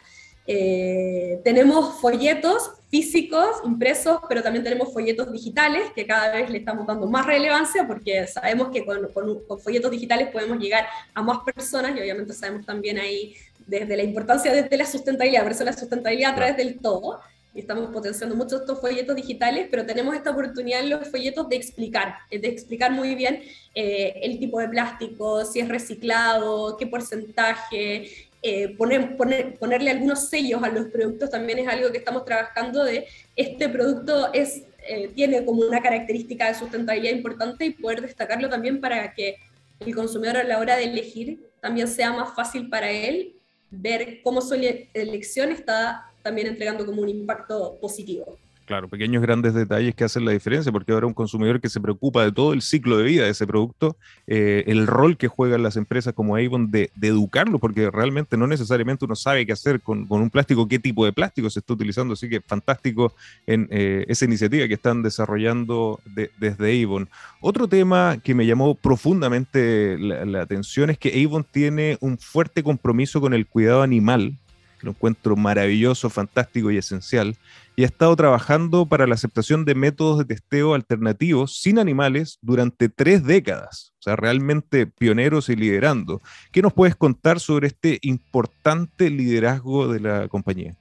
eh, 0.49 1.41
tenemos 1.43 1.99
folletos 1.99 2.71
físicos, 2.89 3.57
impresos, 3.65 4.21
pero 4.29 4.41
también 4.41 4.63
tenemos 4.63 4.93
folletos 4.93 5.29
digitales, 5.29 5.91
que 5.93 6.07
cada 6.07 6.33
vez 6.33 6.49
le 6.49 6.59
estamos 6.59 6.87
dando 6.87 7.05
más 7.05 7.25
relevancia 7.25 7.85
porque 7.85 8.25
sabemos 8.27 8.69
que 8.69 8.85
con, 8.85 9.11
con, 9.11 9.59
folletos 9.59 9.91
digitales 9.91 10.29
podemos 10.29 10.57
llegar 10.57 10.87
a 11.13 11.21
más 11.21 11.39
personas 11.39 11.91
y 11.97 11.99
obviamente 11.99 12.33
sabemos 12.33 12.65
también 12.65 12.97
ahí 12.97 13.35
desde 13.65 13.97
la 13.97 14.03
importancia 14.03 14.53
de 14.53 14.77
la 14.77 14.85
sustentabilidad, 14.85 15.43
versus 15.43 15.65
la 15.65 15.73
sustentabilidad 15.73 16.31
a 16.31 16.35
través 16.35 16.57
del 16.57 16.79
todo. 16.79 17.19
Y 17.53 17.61
estamos 17.61 17.89
potenciando 17.89 18.35
mucho 18.35 18.57
estos 18.57 18.79
folletos 18.79 19.15
digitales, 19.15 19.67
pero 19.71 19.83
tenemos 19.83 20.15
esta 20.15 20.29
oportunidad 20.29 20.81
en 20.81 20.91
los 20.91 21.07
folletos 21.09 21.49
de 21.49 21.55
explicar, 21.55 22.15
de 22.29 22.47
explicar 22.47 22.91
muy 22.91 23.15
bien 23.15 23.41
eh, 23.73 24.13
el 24.21 24.37
tipo 24.37 24.59
de 24.59 24.69
plástico, 24.69 25.43
si 25.43 25.59
es 25.59 25.67
reciclado, 25.67 26.77
qué 26.77 26.85
porcentaje, 26.85 28.26
eh, 28.43 28.75
poner, 28.77 29.17
ponerle 29.57 29.91
algunos 29.91 30.29
sellos 30.29 30.61
a 30.63 30.69
los 30.69 30.87
productos 30.87 31.29
también 31.31 31.59
es 31.59 31.67
algo 31.67 31.91
que 31.91 31.97
estamos 31.97 32.23
trabajando 32.23 32.83
de 32.83 33.07
este 33.35 33.67
producto 33.67 34.31
es, 34.31 34.63
eh, 34.87 35.09
tiene 35.15 35.43
como 35.43 35.61
una 35.61 35.81
característica 35.81 36.47
de 36.47 36.53
sustentabilidad 36.53 37.13
importante 37.13 37.65
y 37.65 37.71
poder 37.71 38.01
destacarlo 38.01 38.47
también 38.47 38.79
para 38.79 39.13
que 39.13 39.37
el 39.79 39.95
consumidor 39.95 40.37
a 40.37 40.43
la 40.43 40.59
hora 40.59 40.77
de 40.77 40.85
elegir 40.85 41.49
también 41.61 41.87
sea 41.87 42.13
más 42.13 42.35
fácil 42.35 42.69
para 42.69 42.91
él 42.91 43.33
ver 43.71 44.21
cómo 44.23 44.41
su 44.41 44.53
elección 44.53 45.51
está 45.51 46.11
también 46.21 46.47
entregando 46.47 46.85
como 46.85 47.01
un 47.01 47.09
impacto 47.09 47.77
positivo. 47.81 48.37
Claro, 48.67 48.89
pequeños 48.89 49.21
grandes 49.21 49.53
detalles 49.53 49.95
que 49.95 50.03
hacen 50.03 50.25
la 50.25 50.33
diferencia, 50.33 50.73
porque 50.73 50.91
ahora 50.91 51.07
un 51.07 51.13
consumidor 51.13 51.61
que 51.61 51.69
se 51.69 51.79
preocupa 51.79 52.25
de 52.25 52.33
todo 52.33 52.51
el 52.51 52.61
ciclo 52.61 52.97
de 52.97 53.05
vida 53.05 53.23
de 53.23 53.29
ese 53.29 53.47
producto, 53.47 53.95
eh, 54.27 54.65
el 54.67 54.87
rol 54.87 55.15
que 55.15 55.29
juegan 55.29 55.63
las 55.63 55.77
empresas 55.77 56.13
como 56.13 56.35
Avon 56.35 56.69
de, 56.69 56.91
educarlo, 57.01 57.59
porque 57.59 57.89
realmente 57.89 58.35
no 58.35 58.45
necesariamente 58.45 59.05
uno 59.05 59.15
sabe 59.15 59.45
qué 59.45 59.53
hacer 59.53 59.79
con, 59.79 60.05
un 60.09 60.29
plástico, 60.29 60.67
qué 60.67 60.79
tipo 60.79 61.05
de 61.05 61.13
plástico 61.13 61.49
se 61.49 61.59
está 61.59 61.71
utilizando, 61.71 62.15
así 62.15 62.27
que 62.27 62.41
fantástico 62.41 63.13
en 63.45 63.69
eh, 63.71 64.03
esa 64.09 64.25
iniciativa 64.25 64.67
que 64.67 64.73
están 64.73 65.01
desarrollando 65.01 66.01
desde 66.37 66.83
Avon. 66.83 67.07
Otro 67.39 67.69
tema 67.69 68.17
que 68.21 68.35
me 68.35 68.45
llamó 68.45 68.75
profundamente 68.75 69.97
la 69.97 70.41
atención 70.41 70.89
es 70.89 70.97
que 70.97 71.23
Avon 71.23 71.45
tiene 71.49 71.97
un 72.01 72.17
fuerte 72.17 72.63
compromiso 72.63 73.21
con 73.21 73.33
el 73.33 73.47
cuidado 73.47 73.81
animal, 73.81 74.35
lo 74.81 74.91
encuentro 74.91 75.35
maravilloso, 75.35 76.09
fantástico 76.09 76.71
y 76.71 76.77
esencial, 76.77 77.35
y 77.75 77.83
ha 77.83 77.85
estado 77.85 78.15
trabajando 78.15 78.85
para 78.85 79.07
la 79.07 79.15
aceptación 79.15 79.65
de 79.65 79.75
métodos 79.75 80.19
de 80.19 80.25
testeo 80.25 80.73
alternativos 80.73 81.59
sin 81.59 81.79
animales 81.79 82.39
durante 82.41 82.89
tres 82.89 83.23
décadas, 83.23 83.93
o 83.99 84.03
sea, 84.03 84.15
realmente 84.15 84.87
pioneros 84.87 85.49
y 85.49 85.55
liderando. 85.55 86.21
¿Qué 86.51 86.61
nos 86.61 86.73
puedes 86.73 86.95
contar 86.95 87.39
sobre 87.39 87.67
este 87.67 87.99
importante 88.01 89.09
liderazgo 89.09 89.87
de 89.87 89.99
la 89.99 90.27
compañía? 90.27 90.75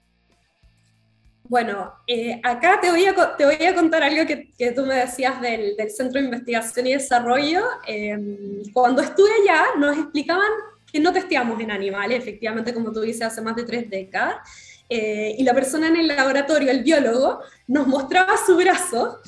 Bueno, 1.49 1.93
eh, 2.07 2.41
acá 2.43 2.81
te 2.81 2.91
voy, 2.91 3.05
a, 3.05 3.37
te 3.37 3.45
voy 3.45 3.67
a 3.67 3.75
contar 3.75 4.03
algo 4.03 4.27
que, 4.27 4.51
que 4.59 4.73
tú 4.73 4.85
me 4.85 4.95
decías 4.95 5.41
del, 5.41 5.77
del, 5.77 5.91
Centro 5.91 6.21
de 6.21 6.27
Investigación 6.27 6.87
y 6.89 6.95
Desarrollo. 6.95 7.63
Em, 7.87 8.63
cuando 8.73 9.01
estuve 9.01 9.29
allá, 9.43 9.65
nos 9.79 9.97
explicaban 9.97 10.51
que 10.97 11.03
no 11.03 11.13
testeamos 11.13 11.61
en 11.61 11.71
animales, 11.71 12.19
efectivamente, 12.19 12.73
como 12.73 12.91
tú 12.91 13.03
dices, 13.03 13.21
hace 13.21 13.43
más 13.43 13.55
de 13.55 13.65
tres 13.65 13.91
décadas. 13.91 14.37
Eh, 14.89 15.35
y 15.37 15.43
la 15.43 15.53
persona 15.53 15.89
en 15.89 15.97
el 15.97 16.09
laboratorio, 16.09 16.71
el 16.71 16.83
biólogo, 16.83 17.41
nos 17.67 17.87
mostraba 17.87 18.35
su 18.47 18.57
brazo 18.57 19.21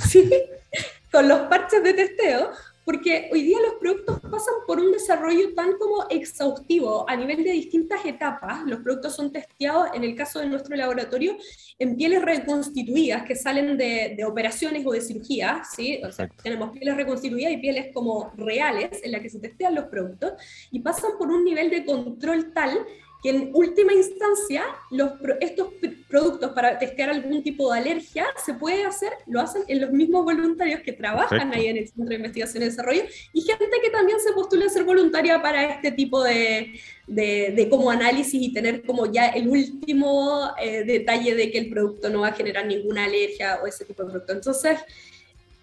con 1.13 1.29
los 1.29 1.41
parches 1.41 1.83
de 1.83 1.93
testeo 1.93 2.53
porque 2.89 3.29
hoy 3.31 3.43
día 3.43 3.59
los 3.61 3.75
productos 3.75 4.19
pasan 4.31 4.55
por 4.67 4.81
un 4.81 4.91
desarrollo 4.91 5.53
tan 5.55 5.77
como 5.77 6.07
exhaustivo 6.09 7.05
a 7.07 7.15
nivel 7.17 7.45
de 7.45 7.53
distintas 7.53 8.03
etapas. 8.07 8.65
Los 8.65 8.81
productos 8.81 9.15
son 9.15 9.31
testeados, 9.31 9.91
en 9.93 10.05
el 10.05 10.15
caso 10.15 10.39
de 10.39 10.47
nuestro 10.47 10.75
laboratorio, 10.75 11.37
en 11.79 11.97
pieles 11.99 12.23
reconstituidas 12.23 13.25
que 13.25 13.37
salen 13.37 13.77
de, 13.77 14.15
de 14.17 14.25
operaciones 14.25 14.87
o 14.87 14.93
de 14.93 15.03
cirugías, 15.03 15.69
¿sí? 15.77 16.01
O 16.03 16.11
sea, 16.11 16.31
tenemos 16.43 16.71
pieles 16.71 16.97
reconstituidas 16.97 17.53
y 17.53 17.59
pieles 17.59 17.93
como 17.93 18.33
reales 18.39 18.89
en 19.03 19.13
las 19.13 19.21
que 19.21 19.29
se 19.29 19.39
testean 19.39 19.75
los 19.75 19.85
productos 19.89 20.33
y 20.71 20.81
pasan 20.81 21.11
por 21.19 21.29
un 21.29 21.45
nivel 21.45 21.69
de 21.69 21.85
control 21.85 22.55
tal 22.55 22.87
que 23.23 23.31
en 23.31 23.51
última 23.53 23.93
instancia 23.93 24.65
los, 24.91 25.13
estos 25.41 25.69
productos 26.09 26.53
para 26.53 26.79
testear 26.79 27.11
algún 27.11 27.43
tipo 27.43 27.73
de 27.73 27.81
alergia 27.81 28.27
se 28.45 28.55
puede 28.55 28.85
hacer, 28.85 29.13
lo 29.27 29.41
hacen 29.41 29.63
en 29.69 29.81
los 29.81 29.91
mismos 29.91 30.25
voluntarios 30.25 30.81
que 30.81 30.93
trabajan 30.93 31.53
ahí 31.53 31.67
en 31.67 31.79
el 31.79 31.89
Centro 31.89 32.09
de 32.09 32.15
Investigación 32.15 32.63
y 32.63 32.67
Desarrollo 32.67 33.03
y 33.33 33.41
gente 33.41 33.67
que 33.83 33.91
también 33.91 34.21
se 34.21 34.33
postula 34.33 34.67
a 34.67 34.69
ser 34.71 34.85
voluntaria 34.85 35.43
para 35.43 35.65
este 35.65 35.91
tipo 35.93 36.23
de, 36.23 36.81
de, 37.07 37.69
como 37.69 37.91
análisis 37.91 38.41
y 38.41 38.53
tener 38.53 38.83
como 38.85 39.07
ya 39.07 39.29
el 39.29 39.49
último 39.49 40.51
eh, 40.61 40.85
detalle 40.85 41.35
de 41.35 41.51
que 41.51 41.59
el 41.59 41.71
producto 41.71 42.09
no 42.11 42.21
va 42.21 42.29
a 42.29 42.33
generar 42.33 42.67
ninguna 42.67 43.05
alergia 43.05 43.59
o 43.63 43.67
ese 43.67 43.85
tipo 43.85 44.05
de 44.05 44.11
producto. 44.11 44.33
Entonces, 44.33 44.79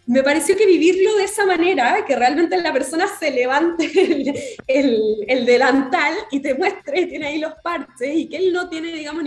me 0.07 0.21
pareció 0.21 0.55
que 0.55 0.65
vivirlo 0.65 1.15
de 1.15 1.23
esa 1.23 1.45
manera, 1.45 2.05
que 2.05 2.15
realmente 2.15 2.57
la 2.61 2.71
persona 2.71 3.07
se 3.07 3.31
levante 3.31 3.89
el, 4.67 5.45
delantal 5.45 6.13
y 6.31 6.39
te 6.39 6.53
muestre, 6.53 7.07
tiene 7.07 7.27
ahí 7.27 7.39
los 7.39 7.53
parches, 7.63 8.15
y 8.15 8.29
que 8.29 8.37
él 8.37 8.53
no 8.53 8.69
tiene, 8.69 8.93
digamos, 8.93 9.23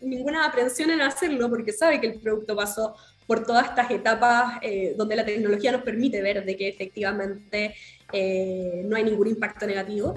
ninguna 0.00 0.44
aprensión 0.44 0.90
en 0.90 1.02
hacerlo, 1.02 1.48
porque 1.48 1.72
sabe 1.72 2.00
que 2.00 2.08
el 2.08 2.20
producto 2.20 2.56
pasó 2.56 2.96
por 3.26 3.44
todas 3.44 3.68
estas 3.68 3.90
etapas 3.90 4.58
eh, 4.62 4.94
donde 4.96 5.14
la 5.14 5.24
tecnología 5.24 5.70
nos 5.70 5.82
permite 5.82 6.22
ver 6.22 6.44
de 6.44 6.56
que 6.56 6.68
efectivamente 6.68 7.74
eh, 8.12 8.82
no 8.86 8.96
hay 8.96 9.04
ningún 9.04 9.28
impacto 9.28 9.66
negativo. 9.66 10.14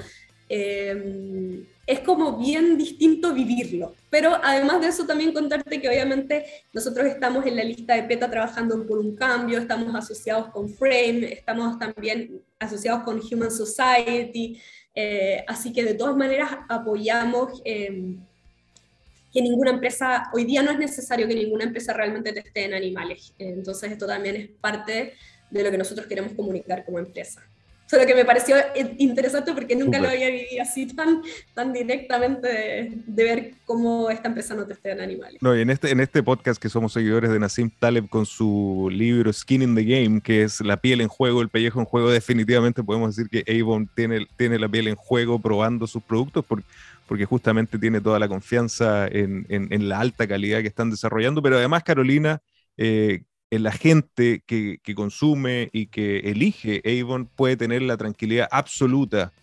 Eh, 0.47 1.63
es 1.91 1.99
como 1.99 2.37
bien 2.37 2.77
distinto 2.77 3.33
vivirlo. 3.33 3.93
Pero 4.09 4.39
además 4.41 4.79
de 4.79 4.87
eso, 4.87 5.05
también 5.05 5.33
contarte 5.33 5.81
que 5.81 5.89
obviamente 5.89 6.45
nosotros 6.71 7.05
estamos 7.05 7.45
en 7.45 7.57
la 7.57 7.65
lista 7.65 7.95
de 7.95 8.03
PETA 8.03 8.31
trabajando 8.31 8.87
por 8.87 8.97
un 8.97 9.13
cambio, 9.13 9.59
estamos 9.59 9.93
asociados 9.93 10.47
con 10.51 10.69
Frame, 10.69 11.33
estamos 11.33 11.77
también 11.77 12.41
asociados 12.59 13.03
con 13.03 13.19
Human 13.19 13.51
Society, 13.51 14.61
eh, 14.95 15.43
así 15.47 15.73
que 15.73 15.83
de 15.83 15.93
todas 15.93 16.15
maneras 16.15 16.49
apoyamos 16.69 17.61
em, 17.65 18.17
que 19.33 19.41
ninguna 19.41 19.71
empresa, 19.71 20.29
hoy 20.33 20.45
día 20.45 20.63
no 20.63 20.71
es 20.71 20.79
necesario 20.79 21.27
que 21.27 21.35
ninguna 21.35 21.65
empresa 21.65 21.91
realmente 21.91 22.31
teste 22.31 22.63
en 22.63 22.73
animales, 22.73 23.33
entonces 23.37 23.91
esto 23.91 24.07
también 24.07 24.35
es 24.37 24.49
parte 24.61 25.13
de 25.49 25.63
lo 25.63 25.71
que 25.71 25.77
nosotros 25.77 26.07
queremos 26.07 26.33
comunicar 26.33 26.85
como 26.85 26.99
empresa. 26.99 27.41
Solo 27.91 28.05
que 28.05 28.15
me 28.15 28.23
pareció 28.23 28.55
interesante 28.99 29.51
porque 29.51 29.75
nunca 29.75 29.99
lo 29.99 30.07
había 30.07 30.29
vivido 30.29 30.61
así 30.61 30.85
tan, 30.87 31.21
tan 31.53 31.73
directamente 31.73 32.47
de, 33.05 33.23
ver 33.25 33.55
cómo 33.65 34.09
esta 34.09 34.29
empresa 34.29 34.55
no 34.55 34.65
testea 34.65 34.93
en 34.93 35.01
animales. 35.01 35.41
No, 35.41 35.53
y 35.53 35.59
en 35.59 35.69
este, 35.69 35.91
en 35.91 35.99
este 35.99 36.23
podcast 36.23 36.61
que 36.61 36.69
somos 36.69 36.93
seguidores 36.93 37.31
de 37.31 37.37
Nassim 37.37 37.69
Taleb 37.69 38.07
con 38.07 38.25
su 38.25 38.87
libro 38.89 39.33
Skin 39.33 39.63
in 39.63 39.75
the 39.75 39.83
Game, 39.83 40.21
que 40.21 40.43
es 40.43 40.61
la 40.61 40.77
piel 40.77 41.01
en 41.01 41.09
juego, 41.09 41.41
el 41.41 41.49
pellejo 41.49 41.81
en 41.81 41.85
juego, 41.85 42.09
definitivamente 42.09 42.81
podemos 42.81 43.13
decir 43.13 43.29
que 43.29 43.59
Avon 43.59 43.89
tiene, 43.93 44.25
tiene 44.37 44.57
la 44.57 44.69
piel 44.69 44.87
en 44.87 44.95
juego 44.95 45.37
probando 45.39 45.85
sus 45.85 46.01
productos 46.01 46.45
porque, 46.45 46.65
porque 47.09 47.25
justamente 47.25 47.77
tiene 47.77 47.99
toda 47.99 48.19
la 48.19 48.29
confianza 48.29 49.05
en, 49.05 49.45
en, 49.49 49.89
la 49.89 49.99
alta 49.99 50.25
calidad 50.29 50.61
que 50.61 50.69
están 50.69 50.91
desarrollando, 50.91 51.41
pero 51.41 51.57
además 51.57 51.83
Carolina... 51.83 52.41
Eh, 52.77 53.23
la 53.59 53.71
gente 53.71 54.43
que, 54.47 54.79
consume 54.95 55.69
y 55.73 55.87
que 55.87 56.19
elige 56.19 56.81
Avon 56.85 57.25
puede 57.25 57.57
tener 57.57 57.81
la 57.81 57.97
tranquilidad 57.97 58.47
absoluta 58.49 59.33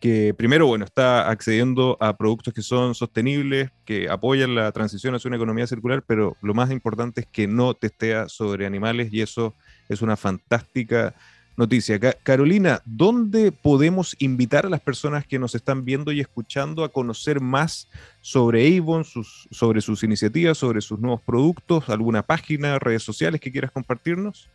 que 0.00 0.34
primero, 0.34 0.66
bueno, 0.66 0.84
está 0.84 1.30
accediendo 1.30 1.96
a 2.00 2.16
productos 2.16 2.52
que 2.52 2.62
son 2.62 2.94
sostenibles, 2.94 3.70
que 3.84 4.08
apoyan 4.08 4.54
la 4.54 4.70
transición 4.70 5.14
hacia 5.14 5.28
una 5.28 5.36
economía 5.36 5.66
circular, 5.66 6.04
pero 6.06 6.36
lo 6.42 6.54
más 6.54 6.70
importante 6.70 7.22
es 7.22 7.26
que 7.26 7.46
no 7.48 7.74
testea 7.74 8.28
sobre 8.28 8.66
animales 8.66 9.08
y 9.10 9.22
eso 9.22 9.54
es 9.88 10.02
una 10.02 10.16
fantástica 10.16 11.14
noticia. 11.56 11.98
Carolina, 12.22 12.82
¿dónde 12.84 13.52
podemos 13.52 14.16
invitar 14.18 14.66
a 14.66 14.70
las 14.70 14.80
personas 14.80 15.26
que 15.26 15.38
nos 15.38 15.54
están 15.54 15.84
viendo 15.84 16.12
y 16.12 16.20
escuchando 16.20 16.84
a 16.84 16.92
conocer 16.92 17.40
más 17.40 17.88
sobre 18.20 18.76
Avon, 18.76 19.04
sus, 19.04 19.48
sobre 19.50 19.80
sus 19.80 20.02
iniciativas, 20.02 20.58
sobre 20.58 20.80
sus 20.80 20.98
nuevos 20.98 21.20
productos? 21.22 21.88
¿Alguna 21.88 22.22
página, 22.22 22.78
redes 22.78 23.02
sociales 23.02 23.40
que 23.40 23.52
quieras 23.52 23.70
compartirnos? 23.70 24.48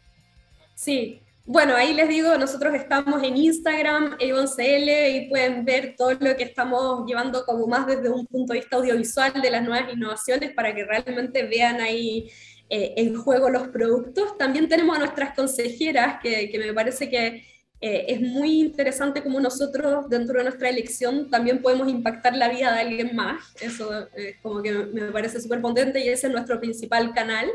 Sí, 0.76 1.22
Bueno, 1.46 1.76
ahí 1.76 1.94
les 1.96 2.08
digo, 2.08 2.38
nosotros 2.38 2.76
estamos 2.76 3.24
en 3.24 3.36
Instagram, 3.36 4.16
AvonCL, 4.22 5.16
y 5.16 5.28
pueden 5.28 5.66
ver 5.66 5.96
todo 5.98 6.12
lo 6.12 6.36
que 6.38 6.44
estamos 6.44 7.06
llevando 7.08 7.44
como 7.46 7.66
más 7.66 7.88
desde 7.88 8.10
un 8.10 8.28
punto 8.28 8.54
de 8.54 8.60
vista 8.60 8.78
audiovisual 8.78 9.34
de 9.42 9.50
las 9.50 9.64
nuevas 9.64 9.92
innovaciones 9.92 10.54
para 10.54 10.74
que 10.74 10.86
realmente 10.86 11.44
vean 11.44 11.82
ahí 11.82 12.32
eh, 12.70 12.94
en 12.96 13.16
juego 13.16 13.50
los 13.50 13.70
productos. 13.70 14.38
También 14.38 14.70
tenemos 14.70 14.96
a 14.96 15.00
nuestras 15.00 15.36
consejeras, 15.36 16.22
que, 16.22 16.52
me 16.60 16.74
parece 16.74 17.10
que 17.10 17.44
eh, 17.82 18.06
es 18.08 18.22
muy 18.22 18.62
interesante 18.62 19.24
como 19.24 19.40
nosotros 19.40 20.08
dentro 20.10 20.38
de 20.38 20.44
nuestra 20.44 20.70
elección 20.70 21.32
también 21.32 21.64
podemos 21.64 21.90
impactar 21.90 22.38
la 22.38 22.50
vida 22.50 22.72
de 22.72 22.82
alguien 22.82 23.16
más. 23.16 23.56
Eso 23.60 24.08
es 24.16 24.38
como 24.44 24.62
que 24.62 24.72
me 24.72 25.12
parece 25.12 25.42
súper 25.42 25.60
potente 25.60 26.00
y 26.06 26.10
ese 26.10 26.28
es 26.28 26.34
nuestro 26.34 26.60
principal 26.60 27.14
canal. 27.16 27.50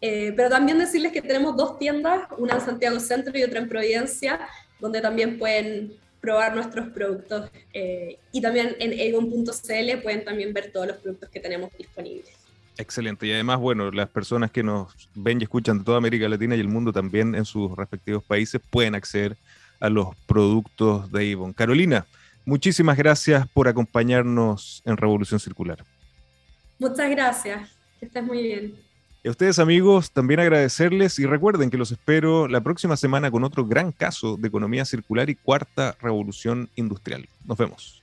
Eh, 0.00 0.32
pero 0.36 0.48
también 0.48 0.78
decirles 0.78 1.12
que 1.12 1.22
tenemos 1.22 1.56
dos 1.56 1.78
tiendas, 1.78 2.28
una 2.38 2.54
en 2.54 2.60
Santiago 2.60 3.00
Centro 3.00 3.36
y 3.36 3.42
otra 3.42 3.58
en 3.58 3.68
Providencia, 3.68 4.40
donde 4.78 5.00
también 5.00 5.38
pueden 5.38 5.94
probar 6.20 6.54
nuestros 6.54 6.88
productos 6.88 7.50
eh, 7.72 8.18
y 8.32 8.40
también 8.40 8.76
en 8.80 8.92
egon.cl 8.92 10.02
pueden 10.02 10.24
también 10.24 10.52
ver 10.52 10.72
todos 10.72 10.88
los 10.88 10.96
productos 10.96 11.28
que 11.30 11.40
tenemos 11.40 11.70
disponibles. 11.76 12.30
Excelente. 12.76 13.26
Y 13.26 13.32
además, 13.32 13.58
bueno, 13.58 13.90
las 13.90 14.08
personas 14.08 14.52
que 14.52 14.62
nos 14.62 15.08
ven 15.14 15.40
y 15.40 15.44
escuchan 15.44 15.78
de 15.78 15.84
toda 15.84 15.98
América 15.98 16.28
Latina 16.28 16.54
y 16.54 16.60
el 16.60 16.68
mundo 16.68 16.92
también 16.92 17.34
en 17.34 17.44
sus 17.44 17.76
respectivos 17.76 18.22
países 18.24 18.60
pueden 18.70 18.94
acceder 18.94 19.36
a 19.80 19.88
los 19.88 20.14
productos 20.26 21.10
de 21.10 21.32
Avon. 21.32 21.52
Carolina, 21.52 22.06
muchísimas 22.44 22.96
gracias 22.96 23.48
por 23.48 23.66
acompañarnos 23.66 24.82
en 24.84 24.96
Revolución 24.96 25.40
Circular. 25.40 25.84
Muchas 26.78 27.10
gracias, 27.10 27.68
que 27.98 28.06
estés 28.06 28.22
muy 28.22 28.42
bien. 28.42 28.87
Y 29.24 29.28
a 29.28 29.30
ustedes 29.32 29.58
amigos, 29.58 30.12
también 30.12 30.40
agradecerles 30.40 31.18
y 31.18 31.26
recuerden 31.26 31.70
que 31.70 31.76
los 31.76 31.90
espero 31.90 32.46
la 32.46 32.60
próxima 32.60 32.96
semana 32.96 33.30
con 33.30 33.42
otro 33.42 33.66
gran 33.66 33.90
caso 33.90 34.36
de 34.36 34.48
economía 34.48 34.84
circular 34.84 35.28
y 35.28 35.34
cuarta 35.34 35.96
revolución 36.00 36.70
industrial. 36.76 37.28
Nos 37.44 37.58
vemos. 37.58 38.02